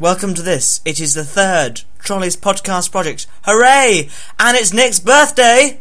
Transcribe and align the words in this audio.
Welcome 0.00 0.34
to 0.34 0.42
this. 0.42 0.80
It 0.84 1.00
is 1.00 1.14
the 1.14 1.24
third 1.24 1.82
Trolleys 1.98 2.36
podcast 2.36 2.92
project. 2.92 3.26
Hooray! 3.42 4.08
And 4.38 4.56
it's 4.56 4.72
Nick's 4.72 5.00
birthday! 5.00 5.80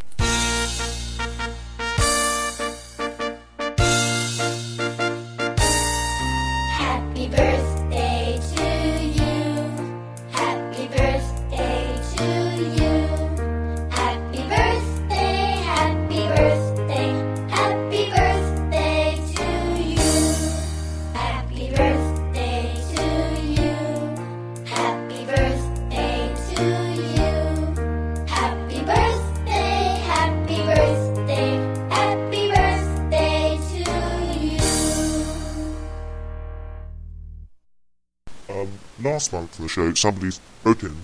On 39.59 39.65
the 39.65 39.69
show, 39.69 39.93
somebody 39.93 40.29
wrote 40.63 40.83
in 40.83 40.95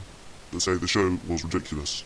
to 0.52 0.60
say 0.60 0.76
the 0.76 0.88
show 0.88 1.18
was 1.28 1.44
ridiculous, 1.44 2.04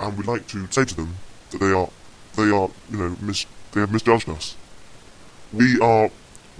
and 0.00 0.16
we'd 0.16 0.26
like 0.26 0.46
to 0.48 0.66
say 0.70 0.84
to 0.84 0.94
them 0.94 1.14
that 1.50 1.58
they 1.58 1.72
are, 1.72 1.88
they 2.36 2.50
are, 2.50 2.70
you 2.90 2.96
know, 2.96 3.16
mis- 3.20 3.46
they 3.72 3.80
have 3.80 3.92
misjudged 3.92 4.28
us. 4.28 4.56
We 5.52 5.78
are, 5.80 6.10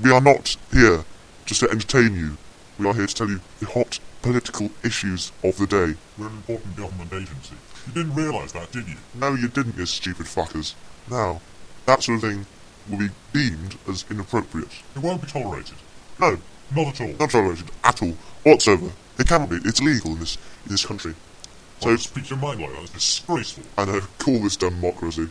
we 0.03 0.11
are 0.11 0.21
not 0.21 0.57
here 0.73 1.05
just 1.47 1.61
to 1.61 1.71
entertain 1.71 2.15
you. 2.15 2.37
We 2.79 2.87
are 2.87 2.95
here 2.95 3.07
to 3.07 3.15
tell 3.15 3.29
you 3.29 3.41
the 3.61 3.67
hot 3.67 3.99
political 4.23 4.71
issues 4.85 5.33
of 5.43 5.57
the 5.57 5.67
day. 5.67 5.95
We're 6.19 6.27
an 6.29 6.37
important 6.37 6.77
government 6.77 7.13
agency. 7.13 7.55
You 7.87 7.93
didn't 7.93 8.15
realise 8.15 8.53
that, 8.53 8.71
did 8.73 8.89
you? 8.89 8.97
No, 9.15 9.35
you 9.35 9.49
didn't, 9.49 9.77
you 9.77 9.87
stupid 9.87 10.27
fuckers. 10.27 10.75
Now, 11.11 11.41
that 11.87 12.03
sort 12.03 12.23
of 12.23 12.31
thing 12.31 12.47
will 12.89 12.99
be 12.99 13.09
deemed 13.33 13.77
as 13.89 14.05
inappropriate. 14.11 14.71
It 14.95 15.03
won't 15.03 15.23
be 15.23 15.29
tolerated. 15.29 15.77
No, 16.19 16.39
Not 16.75 16.89
at 16.89 17.01
all. 17.01 17.15
not 17.19 17.31
tolerated 17.31 17.71
at 17.85 18.03
all, 18.03 18.15
whatsoever. 18.45 18.91
It 19.19 19.27
cannot 19.27 19.51
be. 19.51 19.57
It's 19.65 19.81
illegal 19.81 20.13
in 20.13 20.21
this 20.21 20.37
in 20.65 20.73
this 20.73 20.85
country. 20.87 21.15
So 21.81 21.97
speak 21.97 22.29
your 22.31 22.39
mind 22.39 22.61
like 22.61 22.71
that. 22.73 22.83
It's 22.83 22.91
disgraceful. 22.93 23.65
I 23.79 23.85
know, 23.87 24.01
call 24.19 24.39
this 24.41 24.57
democracy. 24.57 25.29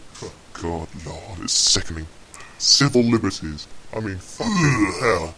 God, 0.53 0.87
Lord, 1.05 1.39
it's 1.43 1.53
sickening. 1.53 2.07
Civil 2.57 3.03
liberties. 3.03 3.67
I 3.95 3.99
mean, 3.99 4.17
fucking 4.17 4.93
hell. 4.99 5.35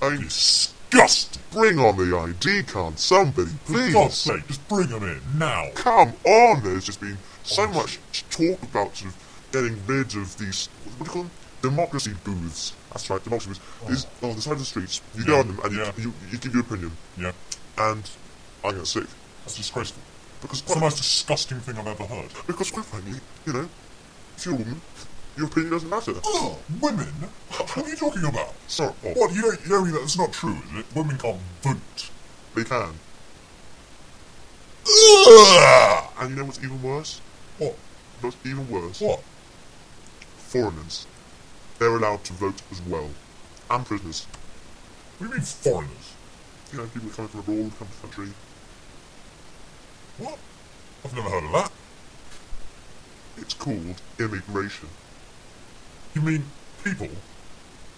I 0.00 0.10
mean, 0.10 0.22
Disgusting. 0.22 1.42
bring 1.52 1.78
on 1.78 1.96
the 1.96 2.16
ID 2.16 2.64
card, 2.64 2.98
somebody, 2.98 3.50
For 3.64 3.90
God's 3.92 4.14
sake, 4.14 4.46
just 4.46 4.66
bring 4.68 4.88
them 4.88 5.02
in 5.04 5.20
now. 5.36 5.68
Come 5.74 6.12
on, 6.24 6.62
there's 6.62 6.84
just 6.84 7.00
been 7.00 7.18
so 7.44 7.66
much 7.68 7.98
talk 8.30 8.62
about 8.62 8.96
sort 8.96 9.12
of 9.12 9.48
getting 9.52 9.78
rid 9.86 10.14
of 10.16 10.36
these, 10.38 10.68
what 10.84 10.98
do 10.98 11.04
you 11.04 11.10
call 11.10 11.22
them? 11.22 11.30
Democracy 11.62 12.12
booths. 12.24 12.74
That's 12.90 13.08
right, 13.08 13.22
democracy 13.22 13.48
booths. 13.50 13.60
Oh. 13.84 13.88
These, 13.88 14.06
on 14.22 14.36
the 14.36 14.42
side 14.42 14.52
of 14.54 14.58
the 14.58 14.64
streets, 14.64 15.00
you 15.14 15.24
go 15.24 15.38
on 15.40 15.46
them 15.48 15.60
and 15.64 15.72
you, 15.72 15.80
yeah. 15.80 15.92
you, 15.96 16.12
you 16.30 16.38
give 16.38 16.52
your 16.54 16.62
opinion, 16.64 16.92
Yeah, 17.16 17.32
and 17.78 18.08
I 18.64 18.72
get 18.72 18.86
sick. 18.86 19.04
that's 19.44 19.56
disgraceful. 19.56 20.02
Because 20.40 20.60
It's 20.62 20.74
the 20.74 20.80
most 20.80 20.96
disgusting 20.96 21.60
thing 21.60 21.78
I've 21.78 21.86
ever 21.86 22.04
heard. 22.04 22.30
Because 22.48 22.70
quite 22.72 22.84
frankly, 22.84 23.20
you 23.46 23.52
know, 23.52 23.68
if 24.36 24.44
you're 24.44 24.54
a 24.54 24.58
woman, 24.58 24.80
your 25.36 25.46
opinion 25.46 25.72
doesn't 25.72 25.88
matter. 25.88 26.12
Oh, 26.24 26.58
women? 26.80 27.06
What 27.06 27.78
are 27.78 27.88
you 27.88 27.96
talking 27.96 28.24
about? 28.24 28.52
Sorry, 28.66 28.92
oh, 29.04 29.08
What, 29.14 29.32
you 29.32 29.42
don't, 29.42 29.60
you 29.62 29.68
don't 29.68 29.92
that's 29.92 30.18
not 30.18 30.32
true, 30.32 30.56
is 30.72 30.80
it? 30.80 30.86
Women 30.96 31.16
can't 31.16 31.38
vote. 31.62 32.10
they 32.56 32.64
can. 32.64 32.92
And 36.20 36.30
you 36.30 36.36
know 36.36 36.44
what's 36.44 36.58
even 36.58 36.82
worse? 36.82 37.20
What? 37.58 37.76
What's 38.20 38.36
even 38.44 38.68
worse? 38.68 39.00
What? 39.00 39.22
Foreigners. 40.38 41.06
They're 41.82 41.96
allowed 41.96 42.22
to 42.22 42.32
vote 42.34 42.62
as 42.70 42.80
well. 42.82 43.10
And 43.68 43.84
prisoners. 43.84 44.28
What 45.18 45.26
do 45.26 45.32
you 45.32 45.38
mean 45.40 45.44
foreigners? 45.44 46.12
You 46.70 46.78
know, 46.78 46.86
people 46.86 47.10
coming 47.10 47.28
from 47.28 47.40
abroad, 47.40 47.72
come 47.76 47.88
to 47.88 47.94
the 47.94 48.06
country. 48.06 48.34
What? 50.18 50.38
I've 51.04 51.16
never 51.16 51.28
heard 51.28 51.42
of 51.42 51.50
that. 51.50 51.72
It's 53.36 53.54
called 53.54 54.00
immigration. 54.20 54.90
You 56.14 56.22
mean 56.22 56.44
people 56.84 57.08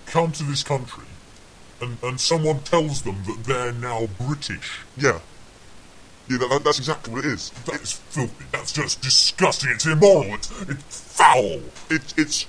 come 0.07 0.33
to 0.33 0.45
this 0.45 0.63
country 0.63 1.05
and, 1.83 1.99
and 2.03 2.19
someone 2.19 2.61
tells 2.61 3.03
them 3.03 3.23
that 3.27 3.45
they're 3.45 3.73
now 3.73 4.09
British? 4.19 4.81
Yeah. 4.97 5.21
Yeah, 6.31 6.39
that, 6.39 6.63
that's 6.65 6.79
exactly 6.79 7.13
what 7.13 7.27
it 7.27 7.33
is. 7.33 7.51
That 7.67 7.83
is 7.83 7.93
filthy. 7.93 8.47
That's 8.51 8.73
just 8.73 9.03
disgusting. 9.03 9.73
It's 9.73 9.85
immoral. 9.85 10.33
It's, 10.37 10.63
it's 10.63 11.17
foul. 11.19 11.61
It, 11.91 12.15
it's, 12.17 12.47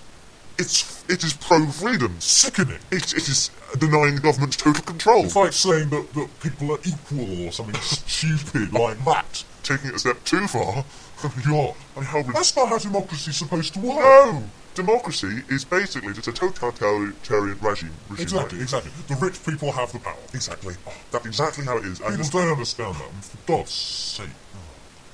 it's, 0.58 1.04
it 1.10 1.24
is 1.24 1.34
pro-freedom. 1.34 2.20
Sickening. 2.20 2.80
It, 2.92 3.14
it 3.14 3.28
is 3.28 3.50
denying 3.78 4.16
the 4.16 4.22
government's 4.22 4.58
total 4.58 4.84
control. 4.84 5.26
It's 5.26 5.36
like 5.36 5.54
saying 5.54 5.90
that, 5.90 6.14
that 6.14 6.40
people 6.40 6.72
are 6.72 6.80
equal 6.86 7.48
or 7.48 7.52
something 7.52 7.76
stupid 7.82 8.74
like 8.74 9.04
that. 9.06 9.44
Taking 9.64 9.90
it 9.90 9.96
a 9.96 10.00
step 10.00 10.24
too 10.24 10.48
far. 10.48 10.86
God. 11.48 11.76
I 11.96 12.00
mean, 12.00 12.06
how 12.06 12.22
That's 12.24 12.56
not 12.56 12.70
how 12.70 12.78
democracy's 12.78 13.38
supposed 13.38 13.74
to 13.76 13.80
work. 13.80 14.00
No! 14.00 14.44
Democracy 14.76 15.42
is 15.50 15.64
basically 15.64 16.14
just 16.14 16.28
a 16.28 16.34
totalitarian 16.34 17.58
regime. 17.62 17.92
regime 18.10 18.24
Exactly, 18.24 18.60
exactly. 18.60 18.92
The 19.08 19.16
rich 19.16 19.44
people 19.46 19.72
have 19.72 19.92
the 19.94 20.00
power. 20.00 20.18
Exactly. 20.34 20.76
Oh, 20.86 20.94
that's 21.12 21.26
exactly 21.26 21.64
how 21.64 21.78
it 21.78 21.86
is. 21.86 22.00
People 22.00 22.14
it's- 22.16 22.30
don't 22.30 22.52
understand 22.52 22.96
that. 22.96 23.24
For 23.24 23.38
God's 23.48 23.72
sake. 23.72 24.30
Oh, 24.54 24.60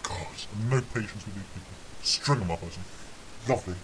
God. 0.03 0.28
No 0.69 0.81
patience 0.94 1.25
with 1.25 1.35
these 1.35 1.44
people. 1.53 1.74
String 2.01 2.40
them 2.40 2.51
up, 2.51 2.63
I 2.63 2.68
think. 2.68 2.85
lovely. 3.47 3.75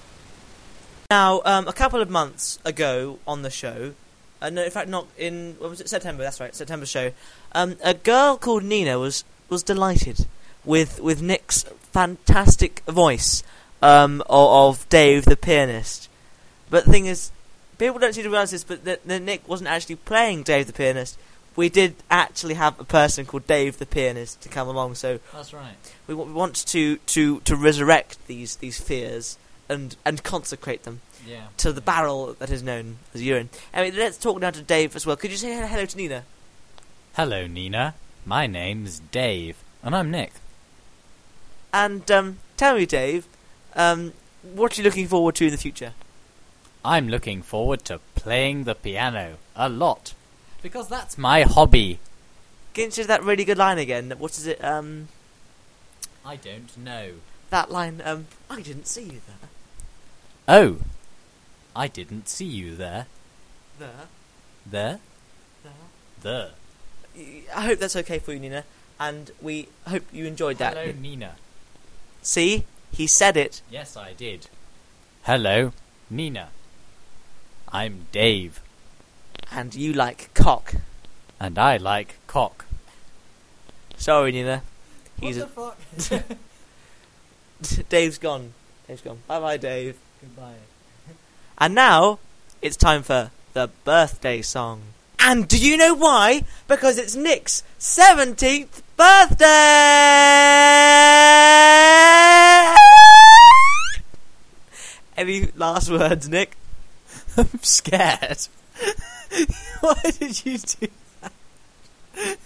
Now, 1.10 1.42
um, 1.46 1.70
a 1.70 1.72
couple 1.72 2.02
of 2.02 2.10
months 2.10 2.60
ago 2.66 3.20
on 3.26 3.42
the 3.42 3.50
show, 3.50 3.94
uh, 4.42 4.50
no, 4.50 4.62
in 4.62 4.72
fact, 4.72 4.90
not 4.90 5.08
in 5.18 5.56
when 5.58 5.70
was 5.70 5.80
it 5.80 5.88
September? 5.88 6.22
That's 6.22 6.42
right, 6.42 6.54
September 6.54 6.86
show. 6.86 7.14
Um, 7.54 7.78
a 7.82 7.94
girl 7.94 8.36
called 8.36 8.66
Nina 8.66 9.00
was 9.00 9.24
was 9.48 9.64
delighted 9.64 10.28
with 10.66 11.00
with 11.00 11.22
Nick's 11.22 11.64
fantastic 11.94 12.82
voice 12.90 13.42
um, 13.82 14.20
of, 14.24 14.80
of 14.80 14.90
Dave 14.90 15.24
the 15.24 15.38
pianist. 15.38 16.10
But 16.70 16.84
the 16.84 16.92
thing 16.92 17.06
is, 17.06 17.32
people 17.78 18.00
don't 18.00 18.12
seem 18.12 18.26
to 18.26 18.30
realise 18.30 18.52
this, 18.52 18.66
but 18.66 18.84
that, 18.84 19.08
that 19.08 19.22
Nick 19.22 19.48
wasn't 19.48 19.70
actually 19.70 19.96
playing 19.96 20.44
Dave 20.44 20.68
the 20.68 20.74
pianist. 20.74 21.18
We 21.56 21.70
did 21.70 21.96
actually 22.12 22.56
have 22.56 22.78
a 22.82 22.84
person 22.84 23.26
called 23.26 23.48
Dave 23.48 23.78
the 23.78 23.86
pianist 23.86 24.42
to 24.42 24.50
come 24.50 24.68
along, 24.68 24.96
so 24.96 25.22
That's 25.32 25.54
right. 25.54 25.78
we, 26.06 26.16
we 26.16 26.34
want 26.34 26.56
to, 26.68 26.98
to, 26.98 27.40
to 27.40 27.56
resurrect 27.56 28.18
these 28.28 28.58
these 28.58 28.78
fears 28.78 29.38
and 29.70 29.96
and 30.06 30.24
consecrate 30.24 30.84
them 30.84 31.02
Yeah. 31.26 31.48
to 31.58 31.72
the 31.74 31.82
barrel 31.82 32.34
that 32.40 32.50
is 32.50 32.64
known 32.64 33.00
as 33.14 33.22
urine. 33.22 33.50
Anyway, 33.74 33.98
let's 33.98 34.18
talk 34.18 34.40
now 34.40 34.52
to 34.52 34.62
Dave 34.62 34.96
as 34.96 35.06
well. 35.06 35.16
Could 35.16 35.32
you 35.32 35.38
say 35.38 35.54
hello 35.68 35.86
to 35.86 35.98
Nina? 35.98 36.24
Hello, 37.16 37.48
Nina. 37.48 37.96
My 38.26 38.46
name's 38.48 39.00
Dave, 39.00 39.58
and 39.84 39.96
I'm 39.96 40.12
Nick. 40.12 40.34
And 41.74 42.10
um, 42.12 42.40
tell 42.56 42.76
me, 42.78 42.86
Dave, 42.86 43.28
um, 43.76 44.14
what 44.42 44.78
are 44.78 44.82
you 44.82 44.86
looking 44.86 45.08
forward 45.08 45.36
to 45.36 45.46
in 45.46 45.52
the 45.52 45.58
future? 45.58 45.94
I'm 46.86 47.10
looking 47.10 47.42
forward 47.42 47.84
to 47.86 48.00
playing 48.16 48.64
the 48.64 48.76
piano 48.76 49.38
a 49.56 49.68
lot 49.68 50.14
because 50.62 50.88
that's 50.88 51.18
my 51.18 51.42
hobby. 51.42 52.00
Get 52.74 52.86
into 52.98 53.04
that 53.08 53.24
really 53.24 53.44
good 53.44 53.58
line 53.58 53.78
again. 53.78 54.14
What 54.18 54.32
is 54.38 54.48
it? 54.48 54.64
Um, 54.64 55.08
I 56.26 56.36
don't 56.36 56.78
know. 56.78 57.14
that 57.50 57.72
line. 57.72 58.02
Um, 58.04 58.28
I 58.50 58.62
didn't 58.62 58.88
see 58.88 59.04
you 59.04 59.22
there. 59.28 59.50
Oh, 60.48 60.78
I 61.76 61.88
didn't 61.88 62.28
see 62.30 62.46
you 62.46 62.76
there. 62.76 63.08
There. 63.80 63.90
There? 64.66 65.00
There. 65.64 66.52
There. 67.16 67.44
I 67.56 67.62
hope 67.66 67.80
that's 67.80 67.96
okay 67.98 68.20
for 68.20 68.34
you, 68.34 68.40
Nina. 68.40 68.64
And 69.00 69.32
we 69.42 69.68
hope 69.88 70.04
you 70.12 70.26
enjoyed 70.26 70.58
that. 70.58 70.76
Hello, 70.76 70.92
Nina. 71.00 71.36
See, 72.22 72.66
he 72.92 73.08
said 73.08 73.38
it. 73.38 73.62
Yes, 73.70 73.96
I 73.98 74.14
did. 74.14 74.48
Hello, 75.24 75.74
Nina. 76.10 76.50
I'm 77.72 78.06
Dave, 78.12 78.62
And 79.52 79.76
you 79.76 79.92
like 79.94 80.34
cock. 80.34 80.76
and 81.40 81.58
I 81.60 81.78
like 81.78 82.16
cock. 82.26 82.66
Sorry, 83.98 84.32
Nina. 84.32 84.64
He's 85.20 85.44
fuck? 85.44 85.78
a 86.12 86.24
Dave's 87.90 88.18
gone. 88.18 88.54
Dave's 88.88 89.02
gone. 89.02 89.20
Bye, 89.28 89.40
bye, 89.40 89.58
Dave. 89.58 89.98
Goodbye. 90.22 90.56
And 91.60 91.74
now 91.74 92.20
it's 92.62 92.78
time 92.78 93.02
for 93.02 93.32
the 93.54 93.70
birthday 93.84 94.42
song. 94.44 94.82
And 95.20 95.48
do 95.48 95.58
you 95.58 95.76
know 95.76 95.96
why? 95.96 96.44
Because 96.68 97.00
it's 97.00 97.16
Nick's 97.16 97.64
17th 97.80 98.82
birthday! 98.96 99.46
Any 105.18 105.48
last 105.56 105.90
words, 105.90 106.30
Nick? 106.30 106.56
I'm 107.38 107.60
scared. 107.64 108.48
Why 109.82 109.96
did 110.20 110.46
you 110.46 110.58
do 110.60 110.88
that? 111.22 112.38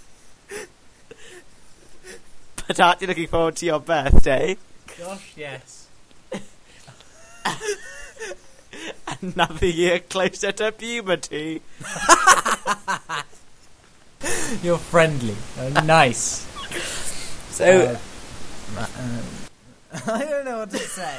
But 2.68 2.79
aren't 2.79 3.01
you 3.01 3.07
looking 3.07 3.27
forward 3.27 3.57
to 3.57 3.65
your 3.65 3.79
birthday? 3.79 4.56
Gosh, 4.97 5.33
yes. 5.35 5.81
Another 9.21 9.65
year 9.67 9.99
closer 9.99 10.51
to 10.53 10.71
puberty. 10.71 11.61
You're 14.63 14.77
friendly. 14.77 15.35
Uh, 15.57 15.81
nice. 15.81 16.47
So, 17.51 17.97
Uh, 18.77 18.88
I 20.07 20.19
don't 20.23 20.45
know 20.45 20.59
what 20.59 20.71
to 20.71 20.77
say. 20.79 21.17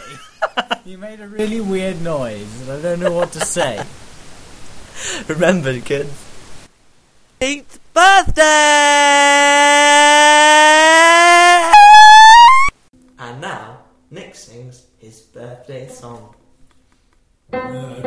you 0.86 0.96
made 0.98 1.20
a 1.20 1.28
really 1.28 1.60
weird 1.60 2.00
noise, 2.02 2.48
and 2.62 2.72
I 2.72 2.80
don't 2.80 3.00
know 3.00 3.12
what 3.12 3.32
to 3.32 3.40
say. 3.44 3.84
remember, 5.28 5.78
kids. 5.80 6.10
Eighth 7.40 7.78
birthday! 7.92 8.42
And 13.18 13.40
now, 13.40 13.78
Nick 14.12 14.34
sings 14.34 14.88
his 14.98 15.22
birthday 15.22 15.88
song. 15.88 16.34
Piano 17.50 18.02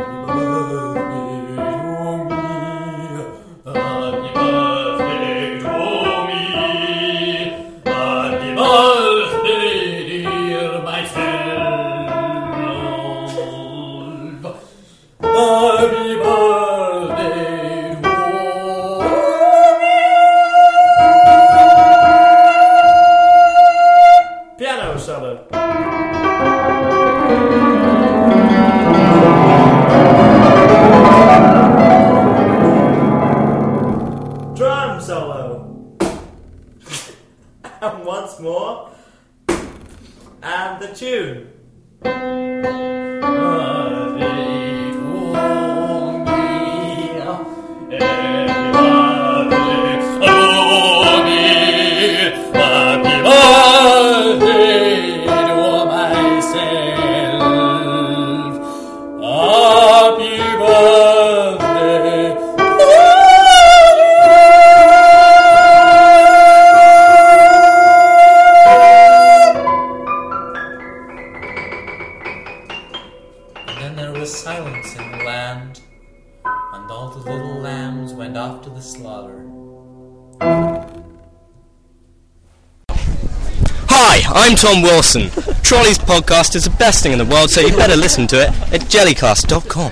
I'm 84.55 84.61
Tom 84.61 84.81
Wilson. 84.83 85.29
Trolley's 85.63 85.97
podcast 85.97 86.55
is 86.55 86.63
the 86.63 86.73
best 86.79 87.03
thing 87.03 87.11
in 87.11 87.17
the 87.17 87.25
world, 87.25 87.49
so 87.49 87.59
you 87.59 87.75
better 87.75 87.97
listen 87.97 88.25
to 88.27 88.41
it 88.41 88.47
at 88.71 88.79
jellycast.com. 88.87 89.91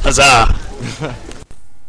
Huzzah! 0.00 1.14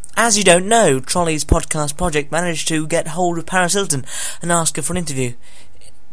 As 0.18 0.36
you 0.36 0.44
don't 0.44 0.68
know, 0.68 1.00
Trolley's 1.00 1.46
podcast 1.46 1.96
project 1.96 2.30
managed 2.30 2.68
to 2.68 2.86
get 2.86 3.08
hold 3.08 3.38
of 3.38 3.46
Paris 3.46 3.72
Hilton 3.72 4.04
and 4.42 4.52
ask 4.52 4.76
her 4.76 4.82
for 4.82 4.92
an 4.92 4.98
interview. 4.98 5.32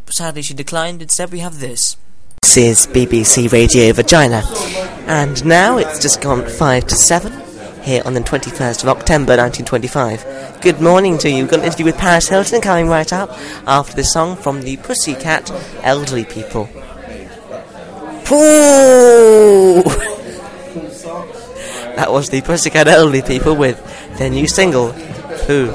Sadly, 0.05 0.43
she 0.43 0.53
declined. 0.53 1.01
Instead, 1.01 1.29
we 1.29 1.39
have 1.39 1.59
this. 1.59 1.97
This 2.41 2.55
is 2.55 2.87
BBC 2.87 3.51
Radio 3.51 3.91
Vagina. 3.91 4.43
And 5.07 5.43
now 5.45 5.77
it's 5.77 5.99
just 5.99 6.21
gone 6.21 6.47
5 6.47 6.87
to 6.87 6.95
7 6.95 7.48
here 7.89 8.03
on 8.05 8.13
the 8.13 8.19
21st 8.19 8.83
of 8.83 8.89
October 8.89 9.35
1925. 9.35 10.61
Good 10.61 10.79
morning 10.79 11.17
to 11.17 11.27
you. 11.27 11.37
We've 11.37 11.49
got 11.49 11.61
an 11.61 11.65
interview 11.65 11.85
with 11.85 11.97
Paris 11.97 12.29
Hilton 12.29 12.61
coming 12.61 12.87
right 12.87 13.11
up 13.11 13.31
after 13.65 13.95
this 13.95 14.13
song 14.13 14.35
from 14.35 14.61
the 14.61 14.77
Pussycat 14.77 15.49
Elderly 15.81 16.25
People. 16.25 16.69
Pooh! 18.25 19.83
That 21.95 22.11
was 22.13 22.29
the 22.29 22.41
Pussycat 22.41 22.87
Elderly 22.87 23.23
People 23.23 23.55
with 23.57 23.77
their 24.17 24.29
new 24.29 24.47
single, 24.47 24.91
Who. 25.47 25.65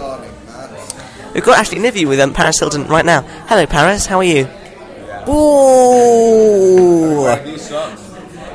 We've 1.35 1.45
got 1.45 1.59
actually 1.59 1.79
an 1.79 1.85
interview 1.85 2.09
with 2.09 2.21
um, 2.21 2.33
Paris 2.33 2.61
Hilton 2.61 2.87
right 2.87 3.05
now. 3.05 3.23
Hello, 3.49 3.67
Paris. 3.67 4.07
How 4.07 4.19
are 4.19 4.25
you? 4.25 4.49
Ooh. 5.29 6.45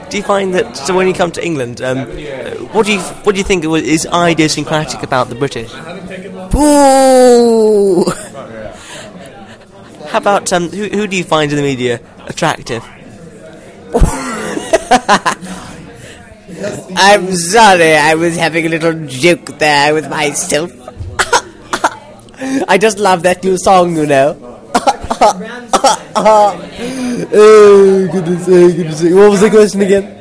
Do 0.09 0.17
you 0.17 0.23
find 0.23 0.53
that 0.55 0.75
so 0.75 0.95
when 0.95 1.07
you 1.07 1.13
come 1.13 1.31
to 1.31 1.45
England, 1.45 1.81
um, 1.81 1.99
what 2.73 2.85
do 2.85 2.93
you 2.93 2.99
what 2.99 3.33
do 3.33 3.37
you 3.37 3.43
think 3.43 3.63
is 3.65 4.05
idiosyncratic 4.05 5.03
about 5.03 5.29
the 5.29 5.35
British? 5.35 5.71
Ooh. 6.55 8.05
How 10.09 10.17
about 10.17 10.51
um, 10.51 10.69
who 10.69 10.89
who 10.89 11.05
do 11.05 11.15
you 11.15 11.23
find 11.23 11.51
in 11.51 11.57
the 11.57 11.61
media 11.61 11.99
attractive? 12.25 12.83
I'm 16.95 17.33
sorry, 17.35 17.95
I 17.95 18.15
was 18.15 18.35
having 18.35 18.65
a 18.65 18.69
little 18.69 19.05
joke 19.05 19.59
there 19.59 19.93
with 19.93 20.09
myself. 20.09 20.71
I 22.67 22.77
just 22.79 22.97
love 22.97 23.23
that 23.23 23.43
new 23.43 23.57
song, 23.57 23.95
you 23.95 24.05
know. 24.07 24.48
Oh, 25.21 26.55
goodness, 28.11 28.47
oh, 28.47 28.71
goodness. 28.71 29.03
What 29.03 29.29
was 29.31 29.41
the 29.41 29.49
question 29.49 29.81
again? 29.81 30.15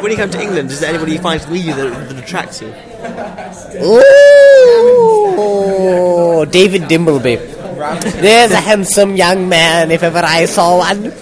When 0.00 0.10
you 0.10 0.16
come 0.16 0.30
to 0.30 0.40
England, 0.40 0.70
is 0.70 0.80
there 0.80 0.88
anybody 0.90 1.12
you 1.12 1.18
find 1.18 1.40
in 1.42 1.48
the 1.48 1.54
media 1.54 1.74
that, 1.74 2.08
that 2.08 2.18
attracts 2.22 2.60
you? 2.62 2.68
Ooh, 5.42 6.46
David 6.46 6.82
Dimbleby. 6.82 7.36
There's 8.20 8.52
a 8.52 8.60
handsome 8.60 9.16
young 9.16 9.48
man, 9.48 9.90
if 9.90 10.02
ever 10.02 10.22
I 10.24 10.44
saw 10.46 10.78
one. 10.78 11.12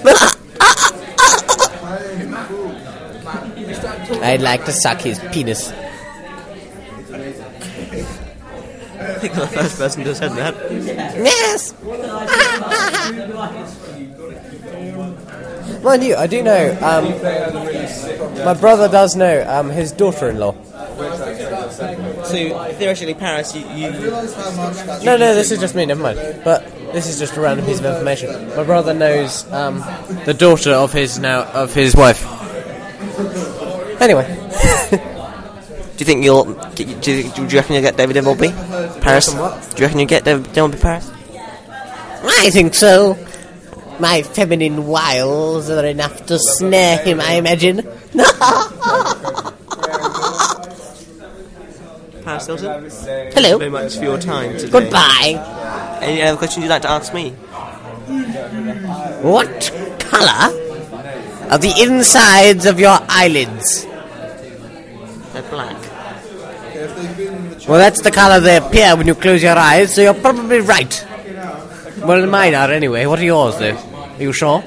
I'd 4.22 4.40
like 4.40 4.64
to 4.64 4.72
suck 4.72 5.00
his 5.00 5.18
penis. 5.32 5.72
I 8.98 9.18
think 9.18 9.34
I'm 9.34 9.40
the 9.40 9.46
first 9.48 9.78
person 9.78 10.02
to 10.04 10.08
have 10.08 10.18
said 10.18 10.32
that. 10.32 10.54
Yes. 11.16 11.72
Mind 15.82 16.04
you, 16.04 16.16
I 16.16 16.26
do 16.26 16.42
know. 16.42 16.76
Um, 16.80 17.04
my 18.44 18.54
brother 18.54 18.88
does 18.88 19.14
know 19.14 19.44
um, 19.48 19.70
his 19.70 19.92
daughter-in-law. 19.92 20.54
So 22.24 22.72
theoretically, 22.74 23.14
Paris, 23.14 23.54
you, 23.54 23.62
you 23.68 23.90
No, 25.04 25.16
no, 25.16 25.34
this 25.34 25.50
is 25.50 25.60
just 25.60 25.74
me. 25.74 25.86
Never 25.86 26.02
mind. 26.02 26.40
But 26.44 26.64
this 26.92 27.06
is 27.06 27.18
just 27.18 27.36
a 27.36 27.40
random 27.40 27.66
piece 27.66 27.78
of 27.78 27.84
information. 27.84 28.48
My 28.56 28.64
brother 28.64 28.94
knows 28.94 29.50
um, 29.52 29.84
the 30.24 30.34
daughter 30.34 30.72
of 30.72 30.92
his 30.92 31.18
now 31.18 31.44
of 31.44 31.74
his 31.74 31.94
wife. 31.94 32.24
Anyway, 34.00 34.26
do 34.90 34.96
you 35.98 36.04
think 36.06 36.24
you'll 36.24 36.44
do 36.74 36.84
you, 36.84 36.96
do 37.00 37.12
you 37.12 37.58
reckon 37.58 37.74
you'll 37.74 37.82
get 37.82 37.96
David 37.96 38.16
Dimbleby? 38.16 39.00
Paris? 39.00 39.26
Do 39.32 39.38
you 39.76 39.86
reckon 39.86 39.98
you'll 40.00 40.08
get 40.08 40.24
David 40.24 40.46
Dimbleby 40.46 40.80
Paris? 40.80 41.10
I 42.28 42.50
think 42.50 42.74
so. 42.74 43.16
My 43.98 44.22
feminine 44.22 44.86
wiles 44.86 45.70
are 45.70 45.84
enough 45.86 46.26
to 46.26 46.38
snare 46.38 46.98
him, 46.98 47.20
I 47.20 47.34
imagine. 47.34 47.76
Paris 52.24 52.46
Hilton? 52.46 52.90
Thank 52.90 53.34
you 53.36 53.42
Hello. 53.42 53.58
very 53.58 53.70
much 53.70 53.96
for 53.96 54.04
your 54.04 54.18
time 54.18 54.58
today. 54.58 54.70
Goodbye. 54.70 55.98
Any 56.02 56.22
other 56.22 56.36
questions 56.36 56.64
you'd 56.64 56.70
like 56.70 56.82
to 56.82 56.90
ask 56.90 57.14
me? 57.14 57.30
What 59.22 59.72
colour 60.00 60.52
are 61.50 61.58
the 61.58 61.72
insides 61.80 62.66
of 62.66 62.80
your 62.80 62.98
eyelids? 63.08 63.84
They're 65.32 65.42
black. 65.50 65.76
Well, 67.68 67.78
that's 67.78 68.02
the 68.02 68.10
colour 68.10 68.40
they 68.40 68.56
appear 68.58 68.96
when 68.96 69.06
you 69.06 69.14
close 69.14 69.42
your 69.42 69.56
eyes, 69.56 69.94
so 69.94 70.02
you're 70.02 70.14
probably 70.14 70.60
right. 70.60 71.06
Well, 72.06 72.26
mine 72.26 72.54
are 72.54 72.70
anyway. 72.70 73.06
What 73.06 73.18
are 73.18 73.24
yours, 73.24 73.58
though? 73.58 73.76
Are 73.76 74.22
you 74.22 74.32
sure? 74.32 74.62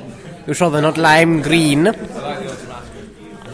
You 0.46 0.54
sure 0.54 0.70
they're 0.70 0.82
not 0.82 0.98
lime 0.98 1.42
green? 1.42 1.84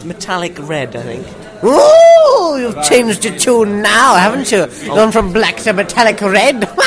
Metallic 0.04 0.56
red, 0.58 0.96
I 0.96 1.02
think. 1.02 1.26
Ooh, 1.64 2.58
you've 2.58 2.82
changed 2.84 3.24
your 3.24 3.36
tune 3.38 3.82
now, 3.82 4.16
haven't 4.16 4.50
you? 4.50 4.66
Oh. 4.68 4.94
Gone 4.94 5.12
from 5.12 5.32
black 5.32 5.56
to 5.58 5.72
metallic 5.72 6.20
red. 6.20 6.68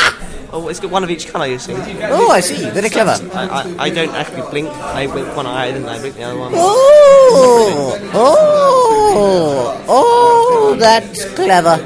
Oh, 0.52 0.68
it's 0.68 0.80
got 0.80 0.90
one 0.90 1.04
of 1.04 1.12
each 1.12 1.28
colour, 1.28 1.46
you 1.46 1.60
see. 1.60 1.76
Oh, 1.76 2.32
I 2.32 2.40
see. 2.40 2.68
Very 2.72 2.90
clever. 2.90 3.16
I, 3.36 3.46
I, 3.46 3.84
I 3.86 3.90
don't 3.92 4.10
actually 4.16 4.50
blink. 4.50 4.68
I 4.68 5.06
blink 5.06 5.36
one 5.36 5.46
eye, 5.46 5.68
and 5.68 5.86
then 5.86 5.94
I 5.94 6.00
blink 6.00 6.16
the 6.16 6.24
other 6.24 6.40
one. 6.40 6.54
Oh, 6.56 8.00
oh, 8.16 9.86
oh, 9.88 10.76
that's 10.80 11.26
clever. 11.36 11.78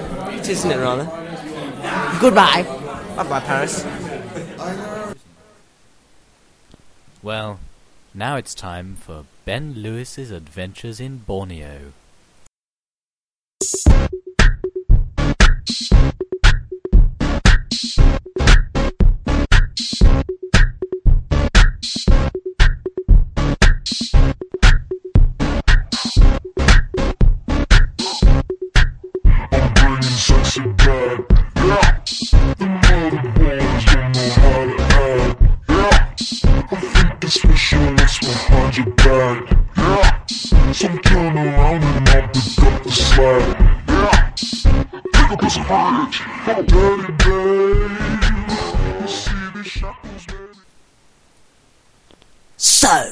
Isn't 0.50 0.72
it, 0.72 0.78
rather? 0.78 1.04
Goodbye. 2.22 2.64
Bye-bye, 3.18 3.42
Paris. 3.42 3.84
Well, 7.24 7.62
now 8.14 8.36
it's 8.36 8.54
time 8.54 8.98
for 8.98 9.24
Ben 9.46 9.76
Lewis's 9.76 10.30
Adventures 10.30 11.00
in 11.00 11.20
Borneo. 11.20 11.94
Pick 45.38 45.44
up 45.44 45.52
his 45.52 45.58
bridge. 45.66 46.22
Daddy, 46.46 47.14
babe. 47.24 48.22
You 49.02 49.08
see 49.08 49.32
these 49.56 49.68
shackles, 49.68 50.26
baby? 50.26 50.60
So, 52.58 53.12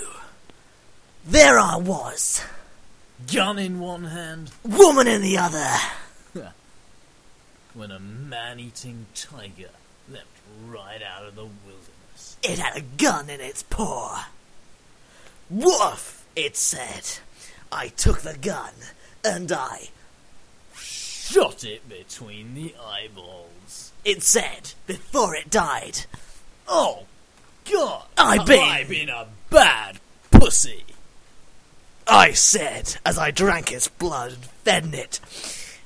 there 1.26 1.60
I 1.60 1.78
was, 1.78 2.44
Gun 3.32 3.60
in 3.60 3.80
one 3.80 4.06
hand, 4.06 4.52
woman 4.64 5.08
in 5.08 5.22
the 5.22 5.38
other. 5.38 5.68
when 7.74 7.92
a 7.92 8.00
man-eating 8.00 9.06
tiger 9.14 9.70
leapt 10.10 10.26
right 10.68 11.02
out 11.02 11.26
of 11.26 11.36
the 11.36 11.44
wilderness. 11.44 12.38
It 12.44 12.60
had 12.60 12.78
a 12.78 12.82
gun 12.82 13.30
in 13.30 13.40
its 13.40 13.64
paw. 13.64 14.28
Woof, 15.50 16.26
it 16.36 16.58
said. 16.58 17.20
I 17.72 17.90
took 17.90 18.22
the 18.22 18.38
gun, 18.38 18.74
and 19.24 19.52
I, 19.52 19.90
Shot 21.32 21.64
it 21.64 21.88
between 21.88 22.54
the 22.56 22.74
eyeballs. 22.84 23.92
it 24.04 24.22
said, 24.24 24.74
before 24.88 25.36
it 25.36 25.50
died. 25.50 26.06
Oh, 26.68 27.06
God! 27.72 28.06
I 28.18 28.38
have 28.38 28.46
been- 28.48 28.60
I 28.60 28.84
been 28.84 29.10
a 29.10 29.28
bad 29.50 30.00
pussy. 30.32 30.84
I 32.08 32.34
said 32.34 32.98
as 33.06 33.18
I 33.18 33.32
drank 33.32 33.72
its 33.72 33.88
blood 33.88 34.32
and 34.34 34.46
fed 34.66 34.94
it. 34.94 35.20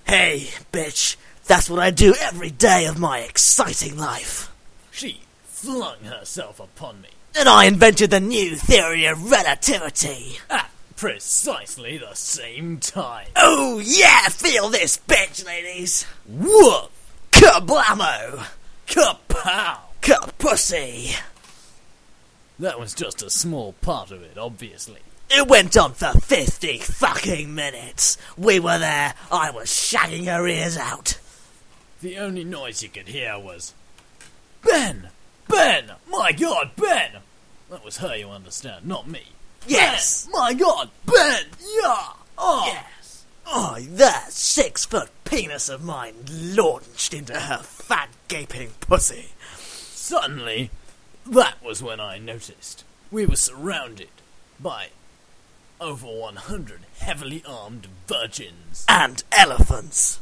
Hey, 0.07 0.49
bitch, 0.71 1.15
that's 1.45 1.69
what 1.69 1.79
I 1.79 1.91
do 1.91 2.15
every 2.19 2.49
day 2.49 2.85
of 2.85 2.97
my 2.97 3.19
exciting 3.19 3.97
life. 3.97 4.49
She 4.91 5.21
flung 5.43 5.99
herself 6.05 6.59
upon 6.59 7.01
me 7.01 7.09
And 7.37 7.49
I 7.49 7.65
invented 7.65 8.09
the 8.11 8.19
new 8.19 8.55
theory 8.55 9.05
of 9.05 9.29
relativity. 9.29 10.39
at 10.49 10.69
precisely 10.95 11.97
the 11.97 12.13
same 12.13 12.79
time. 12.79 13.27
Oh 13.35 13.81
yeah, 13.83 14.29
feel 14.29 14.69
this 14.69 14.97
bitch, 14.97 15.45
ladies. 15.45 16.05
Woof! 16.27 16.89
Kablamo! 17.31 18.45
Kapow! 18.87 19.77
Kapussy! 20.01 21.19
That 22.59 22.79
was 22.79 22.93
just 22.93 23.21
a 23.21 23.29
small 23.29 23.73
part 23.81 24.11
of 24.11 24.21
it, 24.21 24.37
obviously. 24.37 25.01
It 25.29 25.47
went 25.47 25.75
on 25.75 25.93
for 25.93 26.13
50 26.19 26.77
fucking 26.77 27.53
minutes. 27.53 28.17
We 28.37 28.59
were 28.59 28.77
there, 28.77 29.15
I 29.31 29.51
was 29.51 29.67
shagging 29.67 30.25
her 30.25 30.47
ears 30.47 30.77
out. 30.77 31.19
The 32.01 32.17
only 32.17 32.43
noise 32.43 32.83
you 32.83 32.89
could 32.89 33.07
hear 33.09 33.37
was 33.37 33.73
Ben! 34.63 35.09
Ben! 35.49 35.91
My 36.09 36.31
god, 36.31 36.71
Ben! 36.75 37.21
That 37.69 37.83
was 37.83 37.97
her, 37.97 38.15
you 38.15 38.29
understand, 38.29 38.85
not 38.85 39.07
me. 39.07 39.23
Yes! 39.67 40.25
Ben! 40.25 40.31
My 40.33 40.53
god, 40.53 40.89
Ben! 41.05 41.45
Yeah! 41.81 42.09
Oh! 42.37 42.63
Yes! 42.67 43.25
Oh, 43.47 43.77
that 43.79 44.31
six 44.31 44.85
foot 44.85 45.09
penis 45.23 45.69
of 45.69 45.83
mine 45.83 46.15
launched 46.29 47.13
into 47.13 47.39
her 47.39 47.59
fat 47.59 48.09
gaping 48.27 48.71
pussy. 48.79 49.29
Suddenly, 49.57 50.71
that 51.25 51.63
was 51.63 51.81
when 51.81 51.99
I 51.99 52.17
noticed 52.17 52.83
we 53.11 53.25
were 53.25 53.35
surrounded 53.35 54.09
by 54.59 54.87
over 55.79 56.07
100 56.07 56.81
heavily 56.99 57.43
armed 57.47 57.87
virgins. 58.07 58.85
And 58.87 59.23
elephants. 59.31 60.19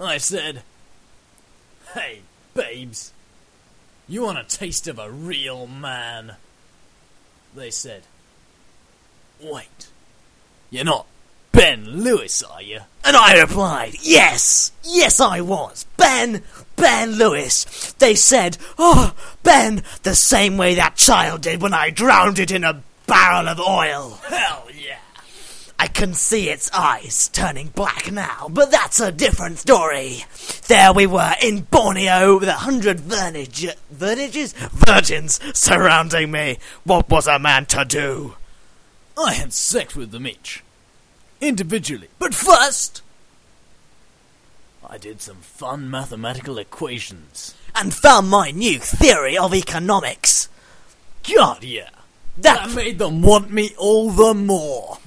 I 0.00 0.18
said, 0.18 0.62
Hey, 1.94 2.20
babes, 2.54 3.12
you 4.08 4.22
want 4.22 4.38
a 4.38 4.44
taste 4.44 4.88
of 4.88 4.98
a 4.98 5.10
real 5.10 5.66
man? 5.66 6.36
They 7.54 7.70
said, 7.70 8.02
Wait, 9.42 9.88
you're 10.70 10.84
not 10.84 11.06
Ben 11.50 11.84
Lewis, 11.84 12.42
are 12.42 12.62
you? 12.62 12.80
And 13.04 13.16
I 13.16 13.40
replied, 13.40 13.94
Yes! 14.00 14.72
Yes, 14.84 15.20
I 15.20 15.40
was. 15.40 15.84
Ben! 15.96 16.42
Ben 16.76 17.12
Lewis. 17.12 17.92
They 17.98 18.14
said, 18.14 18.56
Oh, 18.78 19.14
Ben, 19.42 19.82
the 20.02 20.14
same 20.14 20.56
way 20.56 20.74
that 20.76 20.96
child 20.96 21.42
did 21.42 21.60
when 21.60 21.74
I 21.74 21.90
drowned 21.90 22.38
it 22.38 22.50
in 22.50 22.64
a 22.64 22.82
barrel 23.06 23.48
of 23.48 23.60
oil. 23.60 24.20
Hell 24.28 24.68
yeah! 24.74 24.98
I 25.78 25.88
can 25.88 26.14
see 26.14 26.48
its 26.48 26.70
eyes 26.72 27.28
turning 27.32 27.68
black 27.68 28.12
now, 28.12 28.46
but 28.48 28.70
that's 28.70 29.00
a 29.00 29.10
different 29.10 29.58
story. 29.58 30.24
There 30.68 30.92
we 30.92 31.06
were 31.06 31.34
in 31.42 31.62
Borneo 31.62 32.38
with 32.38 32.48
a 32.48 32.52
hundred 32.52 33.00
vernage, 33.00 33.66
vernages? 33.92 34.52
Virgins 34.52 35.40
surrounding 35.52 36.30
me. 36.30 36.58
What 36.84 37.10
was 37.10 37.26
a 37.26 37.40
man 37.40 37.66
to 37.66 37.84
do? 37.84 38.36
I 39.22 39.32
had 39.32 39.52
sex 39.52 39.94
with 39.94 40.10
them 40.10 40.26
each, 40.26 40.62
individually. 41.40 42.08
But 42.18 42.34
first, 42.34 43.02
I 44.88 44.98
did 44.98 45.20
some 45.20 45.36
fun 45.38 45.90
mathematical 45.90 46.58
equations. 46.58 47.54
And 47.74 47.94
found 47.94 48.28
my 48.28 48.50
new 48.50 48.78
theory 48.78 49.38
of 49.38 49.54
economics. 49.54 50.48
God, 51.34 51.64
yeah. 51.64 51.88
That 52.36 52.68
That 52.68 52.74
made 52.76 52.98
them 52.98 53.22
want 53.22 53.50
me 53.50 53.70
all 53.78 54.10
the 54.10 54.34
more. 54.34 54.98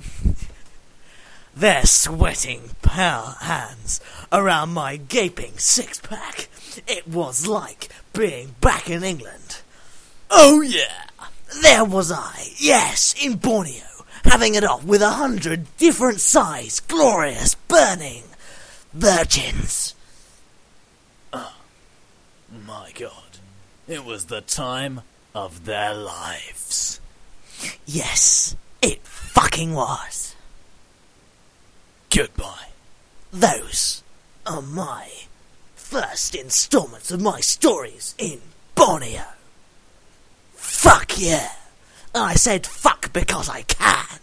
Their 1.55 1.85
sweating 1.85 2.71
pale 2.81 3.35
hands 3.41 4.01
around 4.31 4.73
my 4.73 4.97
gaping 4.97 5.57
six 5.57 5.99
pack. 5.99 6.49
It 6.87 7.07
was 7.07 7.47
like 7.47 7.89
being 8.13 8.55
back 8.61 8.89
in 8.89 9.03
England. 9.03 9.61
Oh, 10.29 10.61
yeah. 10.61 11.05
There 11.61 11.85
was 11.85 12.11
I, 12.11 12.49
yes, 12.57 13.15
in 13.21 13.37
Borneo, 13.37 13.94
having 14.25 14.55
it 14.55 14.63
off 14.63 14.83
with 14.83 15.01
a 15.01 15.11
hundred 15.11 15.75
different 15.77 16.19
size, 16.19 16.79
glorious, 16.81 17.55
burning 17.55 18.23
virgins. 18.93 19.95
Oh, 21.33 21.53
My 22.65 22.91
god. 22.97 23.11
It 23.87 24.03
was 24.03 24.25
the 24.25 24.41
time 24.41 25.01
of 25.35 25.65
their 25.65 25.93
lives. 25.93 26.99
Yes, 27.85 28.55
it 28.81 28.99
fucking 29.03 29.73
was. 29.73 30.35
Goodbye. 32.09 32.69
Those 33.31 34.01
are 34.45 34.61
my 34.61 35.09
first 35.75 36.33
installments 36.35 37.11
of 37.11 37.21
my 37.21 37.41
stories 37.41 38.15
in 38.17 38.41
Borneo. 38.73 39.25
Fuck 40.53 41.13
yeah. 41.19 41.51
I 42.15 42.35
said 42.35 42.65
fuck 42.65 43.11
because 43.11 43.49
I 43.49 43.63
can. 43.63 44.19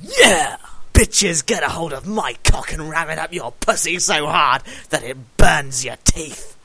Yeah! 0.00 0.56
Bitches 0.92 1.44
get 1.44 1.64
a 1.64 1.68
hold 1.68 1.92
of 1.92 2.06
my 2.06 2.36
cock 2.44 2.72
and 2.72 2.88
ram 2.88 3.10
it 3.10 3.18
up 3.18 3.32
your 3.32 3.50
pussy 3.50 3.98
so 3.98 4.26
hard 4.26 4.62
that 4.90 5.02
it 5.02 5.36
burns 5.36 5.84
your 5.84 5.96
teeth. 6.04 6.56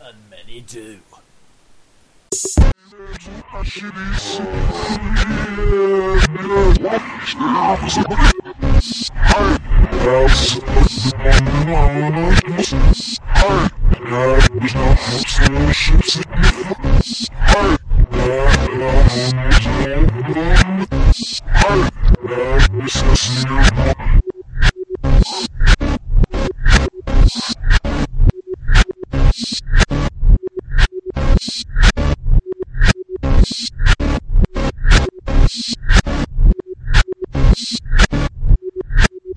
And 0.00 0.16
many 0.30 0.60
do. 0.60 0.98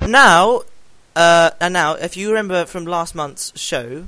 Now, 0.08 0.64
uh, 1.16 1.52
and 1.60 1.74
now, 1.74 1.94
if 1.94 2.16
you 2.16 2.30
remember 2.30 2.66
from 2.66 2.86
last 2.86 3.16
month's 3.16 3.60
show, 3.60 4.08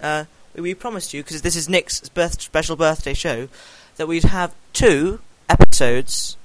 uh, 0.00 0.24
we, 0.54 0.74
promised 0.74 1.14
you 1.14 1.22
because 1.22 1.42
this 1.42 1.56
is 1.56 1.68
Nick's 1.68 2.08
birth, 2.08 2.40
special 2.40 2.76
birthday 2.76 3.14
show 3.14 3.48
that 3.96 4.06
we'd 4.06 4.24
have 4.24 4.54
two 4.72 5.20
episodes 5.48 6.36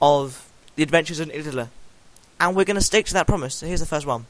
of 0.00 0.50
The 0.76 0.82
Adventures 0.82 1.20
in 1.20 1.30
Italy, 1.30 1.68
and 2.40 2.56
we're 2.56 2.64
going 2.64 2.76
to 2.76 2.80
stick 2.80 3.06
to 3.06 3.14
that 3.14 3.26
promise. 3.26 3.56
So 3.56 3.66
here's 3.66 3.80
the 3.80 3.86
first 3.86 4.06
one. 4.06 4.26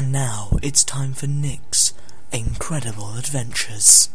And 0.00 0.12
now 0.12 0.56
it's 0.62 0.82
time 0.82 1.12
for 1.12 1.26
Nick's 1.26 1.92
incredible 2.32 3.18
adventures. 3.18 4.08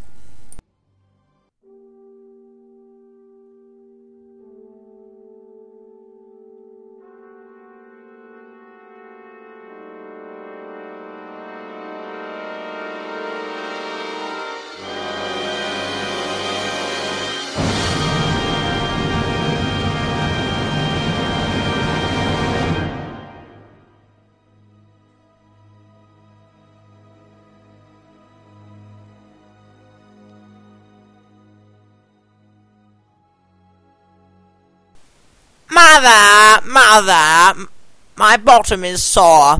Mother, 36.95 37.67
my 38.15 38.37
bottom 38.37 38.85
is 38.85 39.03
sore. 39.03 39.57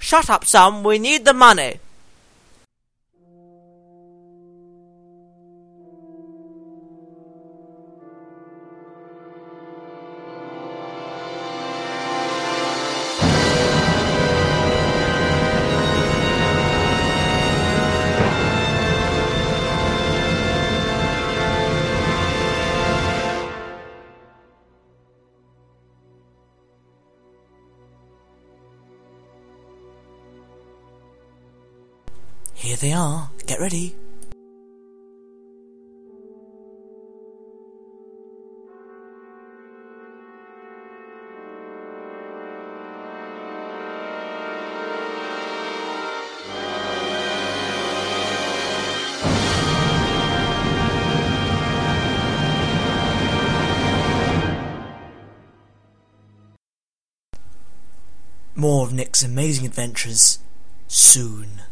Shut 0.00 0.28
up, 0.28 0.44
son, 0.44 0.82
we 0.82 0.98
need 0.98 1.24
the 1.24 1.32
money. 1.32 1.78
They 32.84 32.92
are. 32.92 33.30
Get 33.46 33.60
ready. 33.60 33.94
More 58.54 58.84
of 58.84 58.92
Nick's 58.92 59.22
amazing 59.22 59.64
adventures 59.64 60.38
soon. 60.86 61.62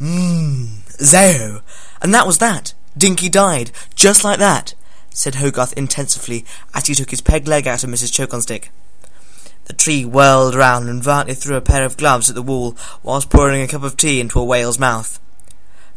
Mmm. 0.00 1.62
And 2.02 2.14
that 2.14 2.26
was 2.26 2.38
that. 2.38 2.74
Dinky 2.96 3.28
died, 3.28 3.70
just 3.94 4.22
like 4.24 4.38
that, 4.38 4.74
said 5.10 5.36
Hogarth 5.36 5.72
intensively 5.72 6.44
as 6.74 6.86
he 6.86 6.94
took 6.94 7.10
his 7.10 7.20
peg 7.20 7.48
leg 7.48 7.66
out 7.66 7.82
of 7.82 7.90
Mrs. 7.90 8.12
Choke-on-Stick. 8.12 8.70
The 9.64 9.72
tree 9.72 10.04
whirled 10.04 10.54
round 10.54 10.88
and 10.88 11.02
violently 11.02 11.34
threw 11.34 11.56
a 11.56 11.60
pair 11.60 11.84
of 11.84 11.96
gloves 11.96 12.28
at 12.28 12.34
the 12.34 12.42
wall 12.42 12.76
whilst 13.02 13.30
pouring 13.30 13.62
a 13.62 13.68
cup 13.68 13.82
of 13.82 13.96
tea 13.96 14.20
into 14.20 14.38
a 14.38 14.44
whale's 14.44 14.78
mouth. 14.78 15.18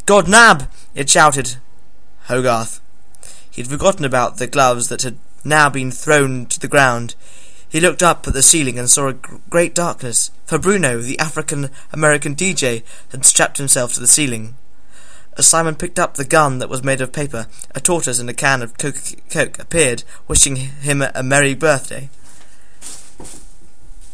God 0.06 0.28
nab! 0.28 0.70
it 0.96 1.10
shouted. 1.10 1.58
Hogarth. 2.28 2.80
He 3.52 3.62
had 3.62 3.70
forgotten 3.70 4.06
about 4.06 4.38
the 4.38 4.48
gloves 4.48 4.88
that 4.90 5.02
had 5.02 5.18
now 5.44 5.70
been 5.70 5.92
thrown 5.92 6.46
to 6.46 6.60
the 6.60 6.68
ground. 6.68 7.16
He 7.70 7.82
looked 7.82 8.02
up 8.02 8.26
at 8.28 8.34
the 8.34 8.42
ceiling 8.42 8.80
and 8.80 8.90
saw 8.90 9.10
a 9.10 9.14
great 9.50 9.76
darkness, 9.76 10.32
for 10.46 10.58
Bruno, 10.58 11.00
the 11.00 11.20
African 11.20 11.70
American 11.92 12.36
DJ, 12.36 12.84
had 13.12 13.26
strapped 13.26 13.58
himself 13.58 13.94
to 13.94 14.00
the 14.00 14.08
ceiling. 14.08 14.56
As 15.38 15.46
Simon 15.46 15.76
picked 15.76 16.00
up 16.00 16.16
the 16.16 16.26
gun 16.26 16.60
that 16.60 16.70
was 16.70 16.84
made 16.84 17.02
of 17.02 17.12
paper, 17.12 17.48
a 17.76 17.80
tortoise 17.80 18.20
and 18.20 18.30
a 18.30 18.34
can 18.34 18.64
of 18.64 18.78
Coke, 18.78 18.98
Coke 19.30 19.60
appeared, 19.60 20.04
wishing 20.28 20.56
him 20.56 21.04
a 21.14 21.22
merry 21.22 21.54
birthday. 21.54 22.10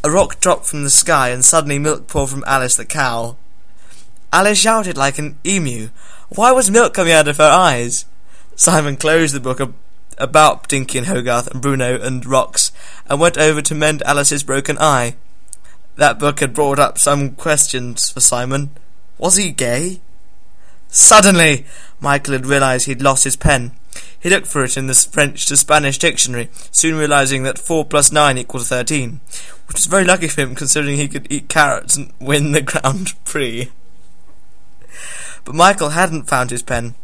A 0.04 0.12
rock 0.12 0.40
dropped 0.42 0.66
from 0.66 0.84
the 0.84 0.90
sky, 0.90 1.30
and 1.30 1.46
suddenly 1.46 1.80
milk 1.80 2.08
poured 2.08 2.30
from 2.30 2.44
Alice 2.46 2.76
the 2.76 2.86
cow. 2.86 3.38
Alice 4.34 4.60
shouted 4.60 4.98
like 4.98 5.18
an 5.20 5.38
emu. 5.46 5.90
Why 6.30 6.52
was 6.52 6.72
milk 6.72 6.94
coming 6.94 7.14
out 7.14 7.28
of 7.28 7.38
her 7.38 7.44
eyes? 7.44 8.06
Simon 8.56 8.98
closed 8.98 9.34
the 9.34 9.40
book 9.40 9.62
about 10.18 10.68
Dinky 10.68 10.98
and 10.98 11.08
Hogarth 11.08 11.48
and 11.48 11.62
Bruno 11.62 12.00
and 12.00 12.26
Rocks 12.26 12.72
and 13.08 13.20
went 13.20 13.38
over 13.38 13.62
to 13.62 13.76
mend 13.76 14.02
Alice's 14.04 14.44
broken 14.44 14.78
eye. 14.80 15.16
That 15.96 16.20
book 16.20 16.40
had 16.40 16.54
brought 16.54 16.80
up 16.80 16.98
some 16.98 17.32
questions 17.32 18.10
for 18.10 18.20
Simon. 18.20 18.72
Was 19.18 19.38
he 19.38 19.52
gay? 19.52 20.02
Suddenly, 20.88 21.66
Michael 22.00 22.34
had 22.34 22.46
realized 22.46 22.86
he'd 22.86 23.02
lost 23.02 23.24
his 23.24 23.36
pen. 23.36 23.72
He 24.20 24.30
looked 24.30 24.48
for 24.48 24.64
it 24.64 24.78
in 24.78 24.88
the 24.88 24.94
French 24.94 25.46
to 25.48 25.58
Spanish 25.58 25.98
dictionary, 25.98 26.50
soon 26.72 26.96
realizing 26.96 27.44
that 27.44 27.60
4 27.60 27.86
plus 27.86 28.12
9 28.12 28.38
equals 28.38 28.70
13, 28.70 29.20
which 29.68 29.76
was 29.76 29.86
very 29.86 30.04
lucky 30.04 30.28
for 30.28 30.42
him 30.42 30.56
considering 30.56 30.98
he 30.98 31.08
could 31.08 31.28
eat 31.32 31.50
carrots 31.50 31.98
and 31.98 32.12
win 32.20 32.52
the 32.52 32.62
Grand 32.62 33.14
Prix. 33.26 33.72
But 35.46 35.56
Michael 35.56 35.90
hadn't 35.90 36.30
found 36.30 36.52
his 36.52 36.64
pen. 36.64 36.96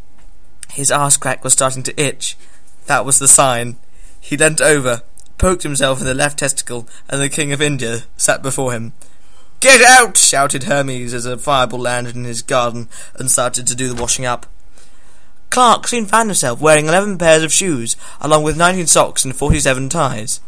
His 0.70 0.90
arse 0.90 1.16
crack 1.16 1.44
was 1.44 1.52
starting 1.52 1.82
to 1.84 2.00
itch. 2.00 2.36
That 2.86 3.04
was 3.04 3.18
the 3.18 3.28
sign. 3.28 3.76
He 4.20 4.36
leant 4.36 4.60
over, 4.60 5.02
poked 5.38 5.62
himself 5.62 6.00
in 6.00 6.06
the 6.06 6.14
left 6.14 6.38
testicle, 6.38 6.88
and 7.08 7.20
the 7.20 7.28
King 7.28 7.52
of 7.52 7.62
India 7.62 8.02
sat 8.16 8.42
before 8.42 8.72
him. 8.72 8.92
Get 9.60 9.82
out! 9.82 10.16
shouted 10.16 10.64
Hermes 10.64 11.12
as 11.12 11.26
a 11.26 11.36
fireball 11.36 11.80
landed 11.80 12.16
in 12.16 12.24
his 12.24 12.42
garden 12.42 12.88
and 13.14 13.30
started 13.30 13.66
to 13.66 13.74
do 13.74 13.88
the 13.88 14.00
washing 14.00 14.24
up. 14.24 14.46
Clark 15.50 15.88
soon 15.88 16.06
found 16.06 16.28
himself 16.30 16.60
wearing 16.60 16.86
eleven 16.86 17.18
pairs 17.18 17.42
of 17.42 17.52
shoes, 17.52 17.96
along 18.20 18.44
with 18.44 18.56
nineteen 18.56 18.86
socks 18.86 19.24
and 19.24 19.34
forty-seven 19.34 19.88
ties. 19.88 20.40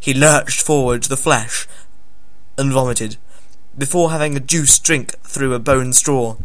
He 0.00 0.14
lurched 0.14 0.60
forward 0.60 1.02
to 1.02 1.08
the 1.08 1.16
flesh 1.16 1.68
and 2.56 2.72
vomited, 2.72 3.16
before 3.76 4.10
having 4.10 4.36
a 4.36 4.40
juice 4.40 4.78
drink 4.78 5.14
through 5.20 5.52
a 5.52 5.58
bone 5.58 5.92
straw. 5.92 6.36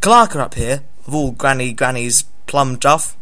Clark 0.00 0.34
are 0.34 0.40
up 0.40 0.54
here, 0.54 0.82
of 1.06 1.14
all 1.14 1.32
Granny 1.32 1.72
Granny's 1.72 2.24
plum 2.46 2.76
duff. 2.76 3.16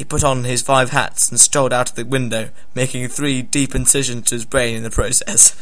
He 0.00 0.04
put 0.04 0.24
on 0.24 0.44
his 0.44 0.62
five 0.62 0.92
hats 0.92 1.28
and 1.28 1.38
strolled 1.38 1.74
out 1.74 1.90
of 1.90 1.94
the 1.94 2.06
window, 2.06 2.48
making 2.74 3.06
three 3.08 3.42
deep 3.42 3.74
incisions 3.74 4.28
to 4.28 4.34
his 4.34 4.46
brain 4.46 4.76
in 4.76 4.82
the 4.82 4.88
process. 4.88 5.54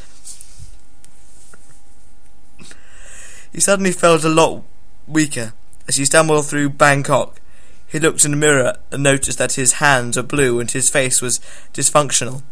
he 3.53 3.59
suddenly 3.59 3.91
felt 3.91 4.23
a 4.23 4.29
lot 4.29 4.63
weaker 5.09 5.55
as 5.89 5.97
he 5.97 6.05
stumbled 6.05 6.47
through 6.47 6.69
Bangkok. 6.69 7.41
He 7.89 7.99
looked 7.99 8.25
in 8.25 8.31
the 8.31 8.37
mirror 8.37 8.77
and 8.93 9.03
noticed 9.03 9.39
that 9.39 9.55
his 9.55 9.83
hands 9.83 10.17
were 10.17 10.23
blue 10.23 10.61
and 10.61 10.71
his 10.71 10.89
face 10.89 11.21
was 11.21 11.41
dysfunctional 11.75 12.45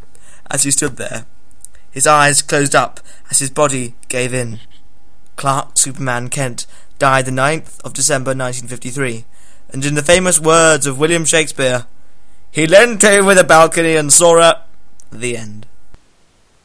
as 0.51 0.65
he 0.65 0.73
stood 0.73 0.97
there. 0.97 1.25
His 1.93 2.05
eyes 2.05 2.43
closed 2.43 2.75
up 2.75 2.99
as 3.31 3.39
his 3.39 3.51
body 3.51 3.95
gave 4.09 4.35
in. 4.35 4.59
Clark 5.37 5.79
Superman 5.79 6.31
Kent 6.31 6.67
died 6.99 7.27
the 7.27 7.31
9th 7.31 7.81
of 7.85 7.95
December 7.95 8.31
1953, 8.31 9.25
and 9.71 9.85
in 9.85 9.95
the 9.95 10.03
famous 10.03 10.41
words 10.41 10.87
of 10.87 10.99
William 10.99 11.25
Shakespeare, 11.25 11.87
he 12.51 12.67
leant 12.67 13.05
over 13.05 13.35
the 13.35 13.45
balcony 13.45 13.97
and 13.97 14.13
saw 14.13 14.41
her. 14.41 14.63
The 15.13 15.37
end. 15.37 15.67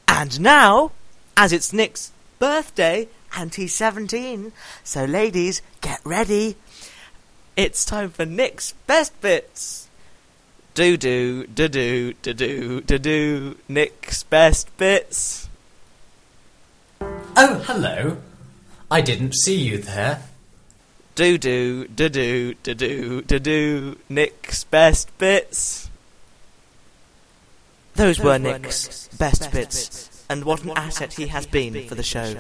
And 0.08 0.40
now, 0.40 0.92
as 1.38 1.54
it's 1.54 1.74
Nick's 1.74 2.12
birthday 2.40 3.08
and 3.36 3.54
he's 3.54 3.74
17. 3.74 4.52
So, 4.84 5.06
ladies, 5.06 5.62
get 5.82 6.02
ready. 6.04 6.56
It's 7.56 7.86
time 7.86 8.10
for 8.10 8.26
Nick's 8.26 8.74
best 8.88 9.20
bits. 9.22 9.90
Do 10.74 10.96
do 10.96 11.46
do 11.48 11.68
do 11.68 12.14
do 12.14 12.34
do 12.34 12.82
do 12.82 12.98
do 12.98 13.58
Nick's 13.68 14.24
best 14.24 14.76
bits. 14.78 15.50
Oh, 17.02 17.64
hello. 17.66 18.18
I 18.90 19.02
didn't 19.02 19.36
see 19.36 19.58
you 19.58 19.78
there. 19.80 20.24
Do 21.22 21.38
do 21.38 21.86
do 21.86 22.10
do 22.10 22.56
do 22.56 22.74
do 22.74 23.22
do 23.22 23.40
do 23.40 23.98
Nick's 24.10 24.64
best 24.64 25.16
bits. 25.20 25.88
Those 27.94 28.20
were 28.20 28.40
Nick's 28.40 29.08
best 29.20 29.52
bits, 29.52 30.26
and 30.32 30.44
what 30.44 30.64
an 30.64 30.72
asset 30.72 31.14
he 31.14 31.28
has 31.28 31.46
been 31.46 31.88
for 31.88 31.94
the 31.94 32.02
show. 32.02 32.34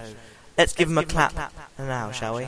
Let's 0.57 0.73
give 0.73 0.89
him 0.89 0.97
a 0.97 1.05
clap 1.05 1.53
now, 1.77 2.11
shall 2.11 2.37
we? 2.37 2.47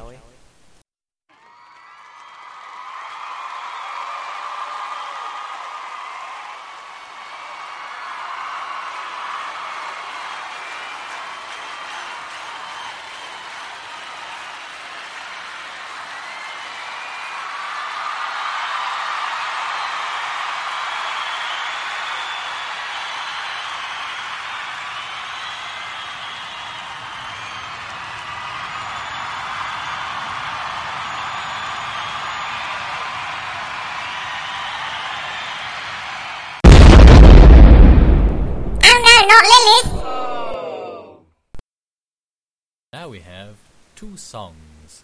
Two 44.04 44.18
songs. 44.18 45.04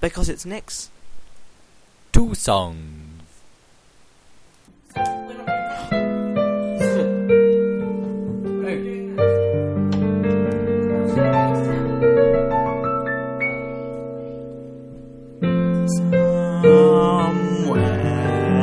Because 0.00 0.28
it's 0.28 0.46
Nick's. 0.46 0.90
Two 2.12 2.36
songs. 2.36 3.22
Somewhere 4.94 5.42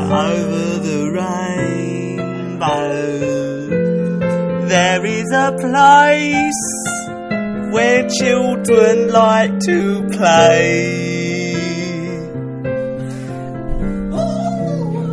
over 0.10 0.80
the 0.88 1.00
rainbow, 1.20 2.70
there 4.68 5.06
is 5.06 5.30
a 5.34 5.52
place 5.60 6.79
where 7.72 8.10
children 8.10 9.12
like 9.12 9.60
to 9.60 10.08
play. 10.10 11.56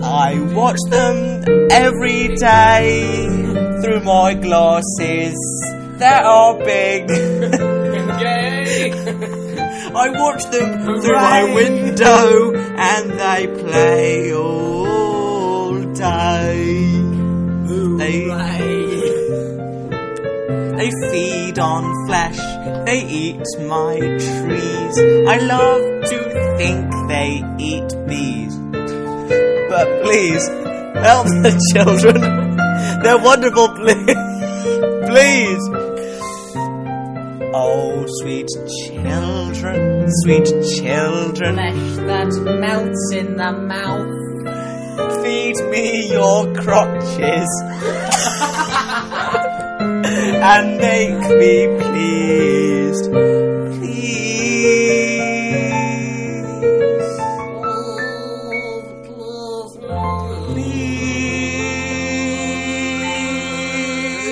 I 0.02 0.38
watch 0.54 0.78
them 0.88 1.44
every 1.70 2.34
day 2.36 3.26
through 3.82 4.00
my 4.00 4.34
glasses 4.34 5.36
that 5.98 6.24
are 6.24 6.56
big. 6.58 7.10
I 9.96 10.10
watch 10.10 10.44
them 10.50 10.84
through 10.84 11.12
my 11.12 11.54
window 11.54 12.54
and 12.54 13.10
they 13.12 13.46
play 13.62 14.34
all 14.34 15.80
day. 15.94 17.02
They, 17.98 18.28
they 20.86 21.10
feed 21.10 21.58
on 21.58 22.06
flesh, 22.06 22.36
they 22.86 23.04
eat 23.08 23.42
my 23.60 23.96
trees. 23.98 24.98
I 25.28 25.38
love 25.38 26.04
to 26.10 26.18
think 26.58 27.08
they 27.08 27.42
eat 27.58 27.90
bees. 28.06 28.56
But 29.68 30.02
please, 30.04 30.46
help 31.02 31.26
the 31.42 31.54
children. 31.72 32.20
They're 33.02 33.18
wonderful, 33.18 33.68
please. 33.70 34.16
Please. 35.06 35.62
Oh, 37.54 38.04
sweet 38.20 38.48
children, 38.84 40.06
sweet 40.22 40.46
children, 40.76 41.54
Flesh 41.54 41.96
that 42.06 42.32
melts 42.60 43.12
in 43.14 43.36
the 43.36 43.52
mouth. 43.52 45.22
feed 45.22 45.56
me 45.70 46.10
your 46.12 46.52
crotches 46.54 47.48
and 50.42 50.78
make 50.78 51.18
me 51.38 51.66
pleased. 51.80 53.10
Please. 53.76 53.96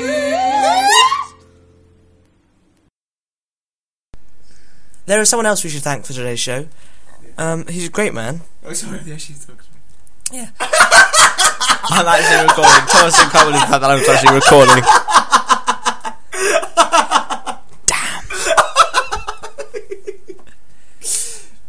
Please. 0.05 1.35
There 5.07 5.21
is 5.21 5.29
someone 5.29 5.47
else 5.47 5.63
we 5.65 5.71
should 5.71 5.83
thank 5.83 6.05
for 6.07 6.13
today's 6.13 6.41
show. 6.41 6.67
Um, 7.37 7.67
he's 7.67 7.89
a 7.89 7.91
great 7.91 8.15
man. 8.15 8.41
Oh, 8.65 8.73
sorry, 8.73 9.01
yeah, 9.05 9.17
she's 9.17 9.45
talking. 9.45 9.61
Yeah. 10.33 10.49
I'm 10.61 12.07
actually 12.07 12.47
recording. 12.49 12.87
Thomas 12.89 13.21
and 13.21 13.31
can't 13.31 13.49
believe 13.49 13.69
that 13.69 13.85
I'm 13.85 13.99
actually 13.99 14.35
recording. 14.35 14.85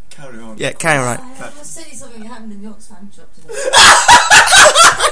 Carry 0.09 0.39
on. 0.39 0.54
Yeah, 0.65 0.71
carry 0.71 0.97
on. 0.97 1.05
Right. 1.05 1.41
I 1.41 1.43
must 1.53 1.75
say 1.75 1.83
something 1.91 2.23
happened 2.23 2.53
in 2.53 2.63
the 2.63 2.69
Oxfam 2.69 3.15
shop 3.15 3.31
today. 3.35 3.49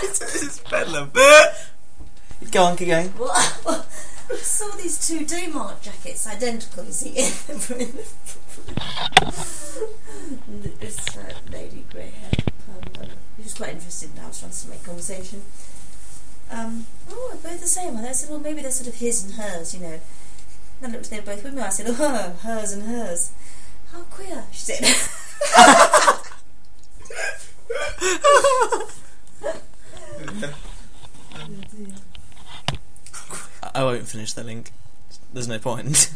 it's 0.01 0.59
Bedlam. 0.61 1.11
Go 2.51 2.63
on, 2.63 2.75
keep 2.75 2.87
going. 2.87 3.13
Well, 3.19 3.29
I 4.31 4.35
saw 4.37 4.75
these 4.77 5.07
two 5.07 5.19
Daymark 5.19 5.83
jackets, 5.83 6.25
identical, 6.25 6.85
you 6.85 6.91
see. 6.91 7.09
And 7.09 7.59
this 10.79 11.17
uh, 11.17 11.33
lady, 11.51 11.85
grey 11.91 12.09
hair, 12.09 12.31
um, 12.69 13.09
was 13.37 13.53
quite 13.53 13.73
interested 13.73 14.09
in 14.17 14.23
I 14.23 14.27
was 14.29 14.39
trying 14.39 14.51
to 14.53 14.69
make 14.69 14.83
conversation. 14.83 15.43
Um, 16.49 16.87
oh, 17.11 17.29
they're 17.33 17.51
both 17.51 17.61
the 17.61 17.67
same. 17.67 17.95
And 17.95 18.07
I 18.07 18.13
said, 18.13 18.31
well, 18.31 18.39
maybe 18.39 18.63
they're 18.63 18.71
sort 18.71 18.87
of 18.87 18.95
his 18.95 19.23
and 19.23 19.35
hers, 19.35 19.75
you 19.75 19.81
know. 19.81 19.99
And 20.81 20.91
I 20.91 20.95
looked, 20.95 21.11
they 21.11 21.19
were 21.19 21.27
both 21.27 21.43
women. 21.43 21.61
I 21.61 21.69
said, 21.69 21.85
oh, 21.89 22.37
hers 22.41 22.71
and 22.71 22.83
hers. 22.83 23.33
How 23.91 24.01
queer, 24.09 24.45
she 24.51 24.61
said. 24.61 25.19
I 33.73 33.83
won't 33.83 34.07
finish 34.07 34.33
the 34.33 34.43
link. 34.43 34.71
There's 35.33 35.47
no 35.47 35.59
point. 35.59 36.11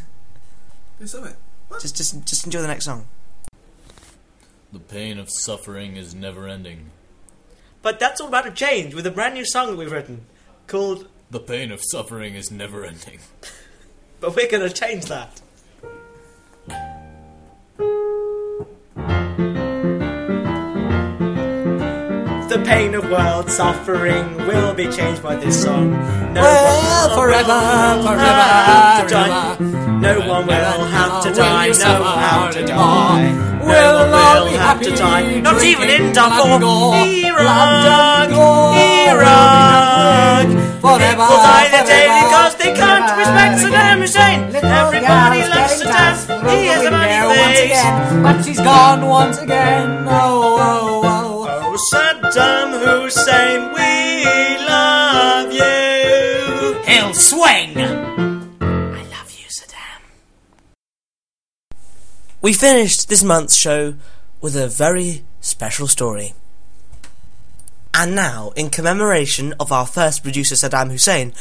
Do 1.00 1.08
something. 1.08 1.36
just, 1.82 1.98
just, 1.98 2.26
just 2.26 2.46
enjoy 2.46 2.62
the 2.62 2.68
next 2.68 2.86
song. 2.86 3.08
The 4.72 4.80
pain 4.80 5.18
of 5.18 5.30
suffering 5.30 5.96
is 5.96 6.14
never 6.14 6.48
ending. 6.48 6.92
But 7.82 8.00
that's 8.00 8.20
all 8.20 8.28
about 8.28 8.46
to 8.46 8.52
change 8.52 8.94
with 8.94 9.08
a 9.08 9.12
brand 9.12 9.34
new 9.34 9.46
song 9.46 9.68
that 9.68 9.78
we've 9.78 9.92
written 9.92 10.26
called. 10.68 11.08
The 11.32 11.40
pain 11.40 11.72
of 11.72 11.82
suffering 11.84 12.36
is 12.36 12.52
never 12.52 12.86
ending. 12.86 13.20
But 14.20 14.36
we're 14.36 14.50
gonna 14.50 14.70
change 14.70 15.06
that. 15.06 15.42
Pain 23.18 23.28
of 23.28 23.34
world 23.36 23.50
suffering 23.52 24.36
will 24.48 24.74
be 24.74 24.88
changed 24.88 25.22
by 25.24 25.36
this 25.36 25.64
song. 25.64 25.92
No 26.34 26.42
Well, 26.42 27.10
one 27.10 27.18
forever, 27.18 27.60
will 27.98 28.04
forever, 28.04 28.24
have 28.24 29.08
to 29.08 29.14
die. 29.14 29.56
forever. 29.56 30.00
No 30.08 30.20
one 30.34 30.48
will 30.48 30.86
have 30.98 31.24
to 31.24 31.34
die. 31.34 31.66
you 31.66 31.72
No 31.74 31.74
suffer 31.74 32.04
one 32.04 32.12
will 32.12 32.18
have 32.18 32.54
to 32.54 32.66
die. 32.66 33.32
No 33.32 33.66
We'll 33.68 33.96
one 34.00 34.14
all 34.14 34.44
will 34.46 34.52
be 34.52 34.58
have 34.58 34.80
to 34.82 34.90
happy, 34.92 35.02
die. 35.02 35.40
Not 35.42 35.64
even 35.64 35.90
in 35.90 36.14
Darfur, 36.14 36.44
blood 36.44 36.52
and 36.54 36.64
gore, 36.64 36.96
Iraq, 36.96 37.68
blood 37.84 38.28
and 38.28 38.34
gore, 38.34 38.76
Iraq. 39.12 40.48
Forever, 40.78 41.26
People 41.28 41.42
die 41.50 41.68
the 41.76 41.84
day 41.90 42.06
because 42.22 42.54
they 42.62 42.72
can't 42.74 43.08
respect 43.18 43.54
Saddam 43.64 44.00
Hussein. 44.00 44.40
Everybody 44.56 45.42
loves 45.50 45.82
Saddam. 45.82 46.16
He 46.54 46.68
has 46.68 46.86
a 46.86 46.92
money 46.92 47.18
once 47.26 47.58
face. 47.58 47.72
again, 47.72 48.24
but 48.24 48.36
she's 48.46 48.60
gone 48.62 49.02
once 49.08 49.38
again. 49.40 50.06
Oh. 50.08 50.58
Oh, 50.60 50.87
Saddam 52.38 52.72
Hussein, 52.86 53.74
we 53.74 54.68
love 54.68 55.52
you. 55.52 56.80
He'll 56.86 57.14
swing. 57.16 57.76
I 57.80 59.02
love 59.10 59.32
you, 59.32 59.48
Saddam. 59.50 60.02
We 62.40 62.54
finished 62.54 63.10
this 63.10 63.24
month's 63.24 63.56
show 63.56 63.96
with 64.40 64.56
a 64.56 64.68
very 64.68 65.26
special 65.42 65.88
story. 65.88 66.36
And 67.96 68.14
now, 68.14 68.52
in 68.56 68.70
commemoration 68.70 69.56
of 69.60 69.72
our 69.72 69.88
first 69.88 70.22
producer 70.22 70.54
Saddam 70.54 70.92
Hussein, 70.92 71.34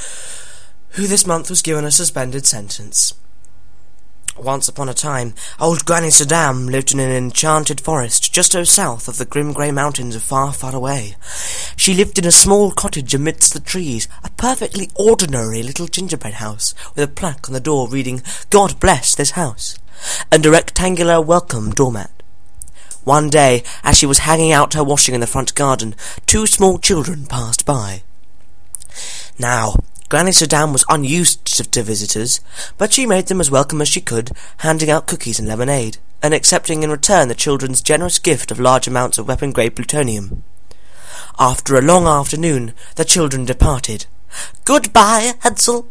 who 0.93 1.07
this 1.07 1.27
month 1.27 1.51
was 1.51 1.61
given 1.61 1.85
a 1.85 1.91
suspended 1.91 2.47
sentence. 2.47 3.13
Once 4.39 4.69
upon 4.69 4.89
a 4.89 4.95
time, 4.95 5.33
old 5.59 5.87
Granny 5.87 6.09
Saddam 6.09 6.71
lived 6.71 6.93
in 6.93 7.01
an 7.01 7.11
enchanted 7.11 7.81
forest 7.81 8.33
just 8.35 8.53
the 8.53 8.67
south 8.67 9.09
of 9.09 9.17
the 9.17 9.25
grim 9.25 9.55
grey 9.55 9.71
mountains 9.71 10.15
of 10.15 10.23
far, 10.23 10.53
far 10.53 10.75
away. 10.75 11.17
She 11.75 11.95
lived 11.95 12.19
in 12.19 12.27
a 12.27 12.31
small 12.31 12.71
cottage 12.71 13.15
amidst 13.15 13.55
the 13.55 13.61
trees, 13.61 14.09
a 14.23 14.31
perfectly 14.31 14.91
ordinary 14.95 15.63
little 15.63 15.87
gingerbread 15.87 16.35
house, 16.35 16.75
with 16.95 17.05
a 17.05 17.13
plaque 17.13 17.49
on 17.49 17.55
the 17.55 17.61
door 17.61 17.89
reading, 17.89 18.23
God 18.51 18.79
bless 18.79 19.15
this 19.15 19.31
house, 19.33 19.79
and 20.31 20.45
a 20.45 20.51
rectangular 20.51 21.19
welcome 21.19 21.71
doormat. 21.71 22.11
One 23.05 23.31
day, 23.31 23.63
as 23.83 23.97
she 23.97 24.05
was 24.05 24.19
hanging 24.19 24.53
out 24.53 24.75
her 24.75 24.85
washing 24.85 25.15
in 25.15 25.23
the 25.23 25.27
front 25.27 25.55
garden, 25.55 25.95
two 26.27 26.47
small 26.47 26.79
children 26.79 27.25
passed 27.25 27.65
by. 27.65 28.03
Now, 29.39 29.77
Granny 30.09 30.31
Saddam 30.31 30.73
was 30.73 30.85
unused 30.89 31.45
to, 31.57 31.65
to 31.65 31.83
visitors, 31.83 32.41
but 32.79 32.93
she 32.93 33.07
made 33.07 33.27
them 33.27 33.41
as 33.41 33.51
welcome 33.51 33.81
as 33.81 33.89
she 33.89 34.01
could, 34.01 34.31
handing 34.59 34.89
out 34.89 35.09
cookies 35.09 35.41
and 35.41 35.49
lemonade, 35.49 35.99
and 36.23 36.33
accepting 36.33 36.83
in 36.83 36.91
return 36.91 37.27
the 37.27 37.35
children's 37.35 37.83
generous 37.83 38.21
gift 38.21 38.53
of 38.53 38.61
large 38.61 38.87
amounts 38.87 39.19
of 39.19 39.27
weapon-grade 39.27 39.75
plutonium. 39.75 40.45
After 41.39 41.77
a 41.77 41.83
long 41.83 42.07
afternoon, 42.07 42.73
the 42.95 43.05
children 43.05 43.45
departed. 43.45 44.07
Goodbye, 44.65 45.35
Hansel. 45.41 45.89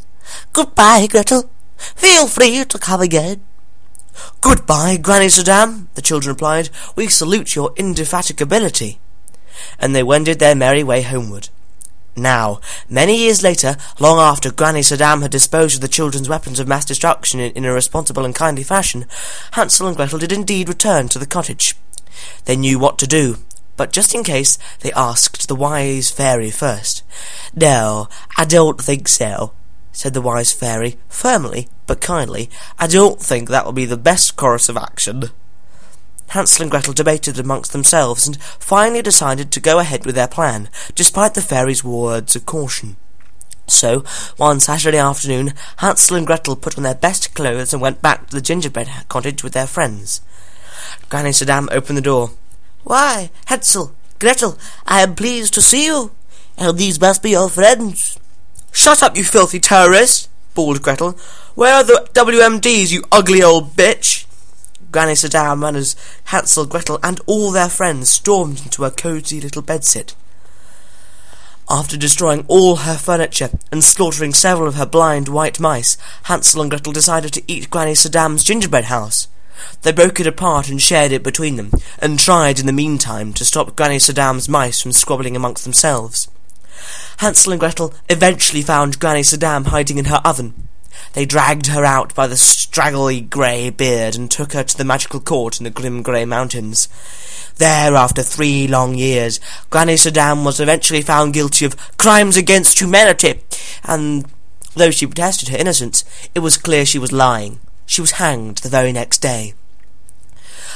Goodbye, 0.54 1.08
Gretel. 1.08 1.50
Feel 1.78 2.28
free 2.28 2.64
to 2.64 2.80
come 2.80 3.02
again. 3.02 3.42
Goodbye, 4.40 4.98
Granny 4.98 5.28
Saddam, 5.28 5.88
the 5.96 6.02
children 6.02 6.34
replied. 6.34 6.70
We 6.96 7.08
salute 7.10 7.54
your 7.54 7.74
indefatigability. 7.76 8.98
And 9.78 9.94
they 9.94 10.04
wended 10.04 10.40
their 10.40 10.56
merry 10.56 10.84
way 10.84 11.02
homeward. 11.02 11.50
Now, 12.16 12.62
many 12.90 13.18
years 13.18 13.44
later, 13.44 13.76
long 14.00 14.20
after 14.20 14.52
Granny 14.52 14.80
Saddam 14.82 15.22
had 15.22 15.32
disposed 15.32 15.76
of 15.76 15.82
the 15.82 15.88
children's 15.88 16.30
weapons 16.30 16.60
of 16.60 16.68
mass 16.68 16.86
destruction 16.86 17.40
in, 17.40 17.52
in 17.54 17.66
a 17.66 17.74
responsible 17.74 18.24
and 18.24 18.34
kindly 18.34 18.64
fashion, 18.64 19.06
Hansel 19.52 19.88
and 19.88 19.98
Gretel 19.98 20.20
did 20.20 20.32
indeed 20.32 20.70
return 20.70 21.10
to 21.10 21.20
the 21.20 21.26
cottage. 21.26 21.76
They 22.46 22.56
knew 22.56 22.80
what 22.80 22.98
to 23.00 23.08
do, 23.08 23.38
but 23.76 23.92
just 23.92 24.16
in 24.16 24.24
case, 24.24 24.58
they 24.80 24.94
asked 24.94 25.48
the 25.48 25.56
wise 25.56 26.10
fairy 26.10 26.52
first. 26.52 27.04
No, 27.54 28.08
I 28.38 28.46
don't 28.46 28.82
think 28.82 29.10
so, 29.10 29.52
said 29.92 30.14
the 30.14 30.22
wise 30.22 30.54
fairy, 30.54 30.98
firmly 31.10 31.68
but 31.88 32.02
kindly. 32.02 32.50
I 32.80 32.88
don't 32.88 33.20
think 33.20 33.50
that 33.50 33.66
will 33.66 33.74
be 33.74 33.86
the 33.86 33.98
best 33.98 34.36
course 34.36 34.70
of 34.70 34.78
action. 34.78 35.26
Hansel 36.30 36.64
and 36.64 36.72
Gretel 36.72 36.94
debated 36.94 37.40
amongst 37.40 37.72
themselves 37.72 38.28
and 38.28 38.42
finally 38.42 39.02
decided 39.02 39.52
to 39.52 39.60
go 39.60 39.80
ahead 39.80 40.06
with 40.06 40.16
their 40.16 40.28
plan, 40.28 40.70
despite 40.96 41.34
the 41.34 41.42
fairy's 41.42 41.84
words 41.84 42.36
of 42.36 42.46
caution. 42.46 42.98
So, 43.68 44.04
one 44.38 44.60
Saturday 44.60 44.98
afternoon, 44.98 45.54
Hansel 45.78 46.18
and 46.18 46.28
Gretel 46.28 46.56
put 46.56 46.78
on 46.78 46.84
their 46.84 46.96
best 46.96 47.34
clothes 47.34 47.74
and 47.74 47.82
went 47.82 48.02
back 48.02 48.28
to 48.28 48.36
the 48.36 48.42
gingerbread 48.42 48.90
cottage 49.10 49.44
with 49.44 49.54
their 49.54 49.68
friends. 49.68 50.22
Granny 51.10 51.32
Saddam 51.32 51.68
opened 51.72 51.98
the 51.98 52.02
door. 52.02 52.32
Why, 52.84 53.32
Hansel, 53.48 53.96
Gretel, 54.20 54.58
I 54.86 55.02
am 55.02 55.16
pleased 55.16 55.54
to 55.56 55.62
see 55.62 55.86
you. 55.86 56.12
And 56.58 56.78
these 56.78 57.02
must 57.02 57.24
be 57.24 57.32
your 57.32 57.50
friends. 57.50 58.20
Shut 58.72 59.02
up, 59.02 59.18
you 59.18 59.24
filthy 59.24 59.60
terrorist, 59.60 60.30
bawled 60.54 60.82
Gretel. 60.82 61.18
Where 61.56 61.76
are 61.76 61.84
the 61.84 62.08
WMDs, 62.14 62.92
you 62.92 63.04
ugly 63.12 63.42
old 63.42 63.76
bitch? 63.76 64.25
Granny 64.96 65.12
Saddam 65.12 65.76
as 65.76 65.94
Hansel, 66.28 66.66
Gretel, 66.66 67.00
and 67.04 67.20
all 67.26 67.52
their 67.52 67.68
friends 67.68 68.08
stormed 68.08 68.62
into 68.62 68.84
her 68.84 68.90
cosy 68.90 69.42
little 69.42 69.62
bedsit. 69.62 70.16
After 71.70 71.98
destroying 71.98 72.46
all 72.48 72.78
her 72.78 72.96
furniture 72.96 73.50
and 73.74 73.84
slaughtering 73.84 74.34
several 74.34 74.70
of 74.70 74.76
her 74.76 74.86
blind 74.86 75.28
white 75.28 75.60
mice, 75.60 75.98
Hansel 76.24 76.62
and 76.62 76.72
Gretel 76.72 76.94
decided 76.94 77.34
to 77.34 77.44
eat 77.46 77.70
Granny 77.70 77.92
Saddam's 77.92 78.46
gingerbread 78.46 78.86
house. 78.86 79.28
They 79.82 79.92
broke 79.92 80.22
it 80.22 80.28
apart 80.28 80.70
and 80.70 80.82
shared 80.82 81.12
it 81.12 81.24
between 81.24 81.58
them, 81.58 81.72
and 82.00 82.18
tried 82.18 82.62
in 82.62 82.66
the 82.66 82.72
meantime 82.72 83.34
to 83.34 83.44
stop 83.44 83.76
Granny 83.76 83.98
Saddam's 83.98 84.48
mice 84.48 84.82
from 84.82 84.94
squabbling 84.94 85.36
amongst 85.36 85.66
themselves. 85.66 86.30
Hansel 87.18 87.52
and 87.52 87.60
Gretel 87.60 87.94
eventually 88.08 88.62
found 88.62 89.02
Granny 89.02 89.24
Saddam 89.24 89.66
hiding 89.66 89.98
in 89.98 90.06
her 90.06 90.22
oven. 90.24 90.65
They 91.14 91.26
dragged 91.26 91.68
her 91.68 91.86
out 91.86 92.14
by 92.14 92.28
the 92.28 92.38
straggly 92.38 93.22
grey 93.22 93.70
beard 93.70 94.16
and 94.16 94.30
took 94.30 94.54
her 94.54 94.64
to 94.64 94.78
the 94.78 94.84
magical 94.84 95.20
court 95.20 95.60
in 95.60 95.64
the 95.64 95.70
grim 95.70 96.02
grey 96.02 96.26
mountains. 96.26 96.90
There, 97.58 97.96
after 97.96 98.22
three 98.22 98.68
long 98.68 98.96
years, 98.96 99.40
Granny 99.70 99.94
Saddam 99.94 100.44
was 100.44 100.60
eventually 100.60 101.02
found 101.02 101.34
guilty 101.34 101.66
of 101.66 101.98
crimes 101.98 102.36
against 102.36 102.82
humanity, 102.82 103.42
and 103.84 104.26
though 104.74 104.92
she 104.92 105.08
protested 105.08 105.50
her 105.50 105.58
innocence, 105.58 106.04
it 106.36 106.40
was 106.40 106.58
clear 106.58 106.86
she 106.86 107.00
was 107.00 107.14
lying. 107.14 107.60
She 107.86 108.02
was 108.02 108.12
hanged 108.12 108.58
the 108.58 108.70
very 108.70 108.92
next 108.92 109.20
day. 109.20 109.54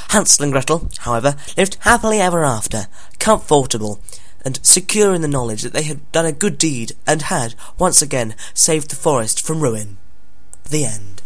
Hansel 0.09 0.43
and 0.43 0.53
Gretel, 0.53 0.89
however, 0.99 1.35
lived 1.57 1.77
happily 1.81 2.19
ever 2.19 2.43
after, 2.43 2.87
comfortable, 3.19 3.99
and 4.45 4.65
secure 4.65 5.13
in 5.13 5.21
the 5.21 5.27
knowledge 5.27 5.61
that 5.63 5.73
they 5.73 5.83
had 5.83 6.11
done 6.11 6.25
a 6.25 6.31
good 6.31 6.57
deed 6.57 6.93
and 7.05 7.23
had, 7.23 7.55
once 7.77 8.01
again, 8.01 8.35
saved 8.53 8.89
the 8.89 8.95
forest 8.95 9.45
from 9.45 9.61
ruin. 9.61 9.97
The 10.69 10.85
end. 10.85 11.23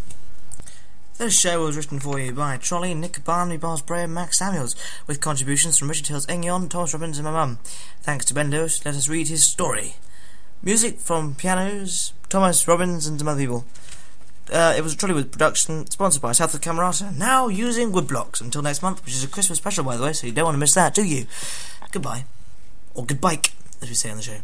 This 1.18 1.38
show 1.38 1.66
was 1.66 1.76
written 1.76 2.00
for 2.00 2.18
you 2.18 2.32
by 2.32 2.56
Trolley, 2.56 2.94
Nick 2.94 3.26
Barney, 3.26 3.58
Bars 3.58 3.82
Bray, 3.82 4.04
and 4.04 4.14
Max 4.14 4.40
Samuels, 4.40 4.74
with 5.06 5.20
contributions 5.20 5.78
from 5.78 5.90
Richard 5.90 6.08
Hills, 6.08 6.26
Engyon, 6.28 6.70
Thomas 6.70 6.94
Robbins, 6.94 7.18
and 7.18 7.26
my 7.26 7.32
mum. 7.32 7.60
Thanks 8.02 8.24
to 8.26 8.34
Ben 8.34 8.50
Lewis, 8.50 8.86
let 8.86 8.96
us 8.96 9.10
read 9.10 9.28
his 9.28 9.44
story. 9.44 9.96
Music 10.62 10.98
from 10.98 11.36
pianos, 11.36 12.14
Thomas 12.30 12.66
Robbins, 12.70 13.06
and 13.06 13.20
some 13.20 13.28
other 13.28 13.42
people. 13.42 13.66
Uh, 14.50 14.76
it 14.78 14.82
was 14.82 14.94
a 14.94 14.96
Trollywood 14.98 15.32
production, 15.32 15.88
sponsored 15.88 16.22
by 16.22 16.32
South 16.32 16.54
of 16.54 16.62
Camerata, 16.62 17.14
now 17.18 17.50
using 17.50 17.92
woodblocks 17.92 18.40
until 18.40 18.62
next 18.62 18.82
month, 18.82 19.04
which 19.04 19.14
is 19.14 19.26
a 19.26 19.28
Christmas 19.28 19.58
special, 19.58 19.84
by 19.84 19.98
the 19.98 20.04
way, 20.04 20.14
so 20.14 20.26
you 20.26 20.32
don't 20.32 20.46
want 20.46 20.56
to 20.56 20.60
miss 20.60 20.76
that, 20.76 20.94
do 20.94 21.04
you? 21.04 21.28
Goodbye. 21.92 22.24
Or 22.96 23.06
goodbye, 23.06 23.42
as 23.82 23.90
we 23.90 23.96
say 23.96 24.10
on 24.10 24.18
the 24.18 24.24
show. 24.24 24.38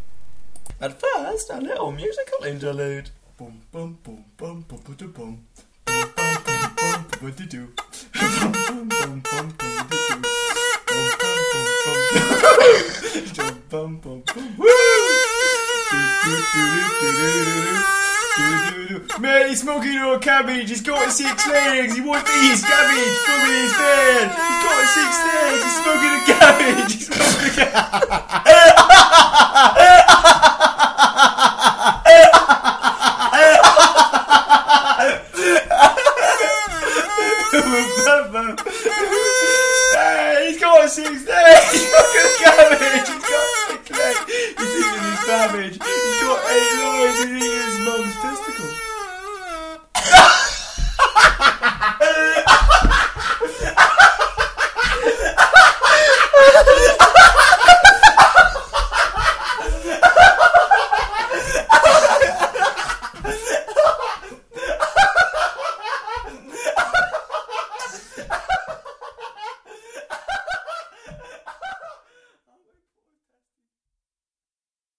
At 0.82 1.00
first, 1.00 1.50
a 1.50 1.62
little 1.62 1.94
musical 1.94 2.44
interlude. 2.44 3.12
Boom, 3.40 3.62
boom, 3.72 3.98
boom, 4.04 4.26
boom, 4.36 4.66
boom, 4.68 4.84
boom, 4.90 4.98
boom, 4.98 5.12
boom. 5.14 5.46
Man, 19.22 19.48
he's 19.48 19.62
smoking 19.62 19.98
on 20.00 20.20
cabbage. 20.20 20.68
He's 20.70 20.82
got 20.82 21.10
six 21.10 21.48
legs. 21.48 21.96
He 21.96 22.02
wants 22.02 22.30
to 22.30 22.36
eat 22.40 22.50
his 22.52 22.62
cabbage 22.62 23.18
from 23.24 23.40
his 23.48 23.72
bed. 23.72 24.36
He's 24.36 24.64
got 24.68 24.86
six 24.90 25.18
legs. 25.24 25.64
He's 25.64 25.78
smoking 25.80 26.12
a 26.12 26.20
cabbage. 26.28 26.92
He's 26.92 27.08
smoking 27.08 27.72
a 27.72 28.36
Hey, 38.66 40.52
he's 40.52 40.60
got 40.60 40.90
six 40.90 41.26
legs. 41.26 41.72
He's 41.72 41.84
a 41.84 42.44
cabbage. 42.44 43.08
He's 43.08 43.24
got 43.24 43.48
six 43.68 43.92
legs. 43.92 44.20
He's 44.28 44.76
eating 44.80 45.06
his 45.10 45.24
cabbage. 45.26 45.74
He's 45.74 46.22
got 46.22 46.40
eight 46.52 46.84
lives. 46.84 46.99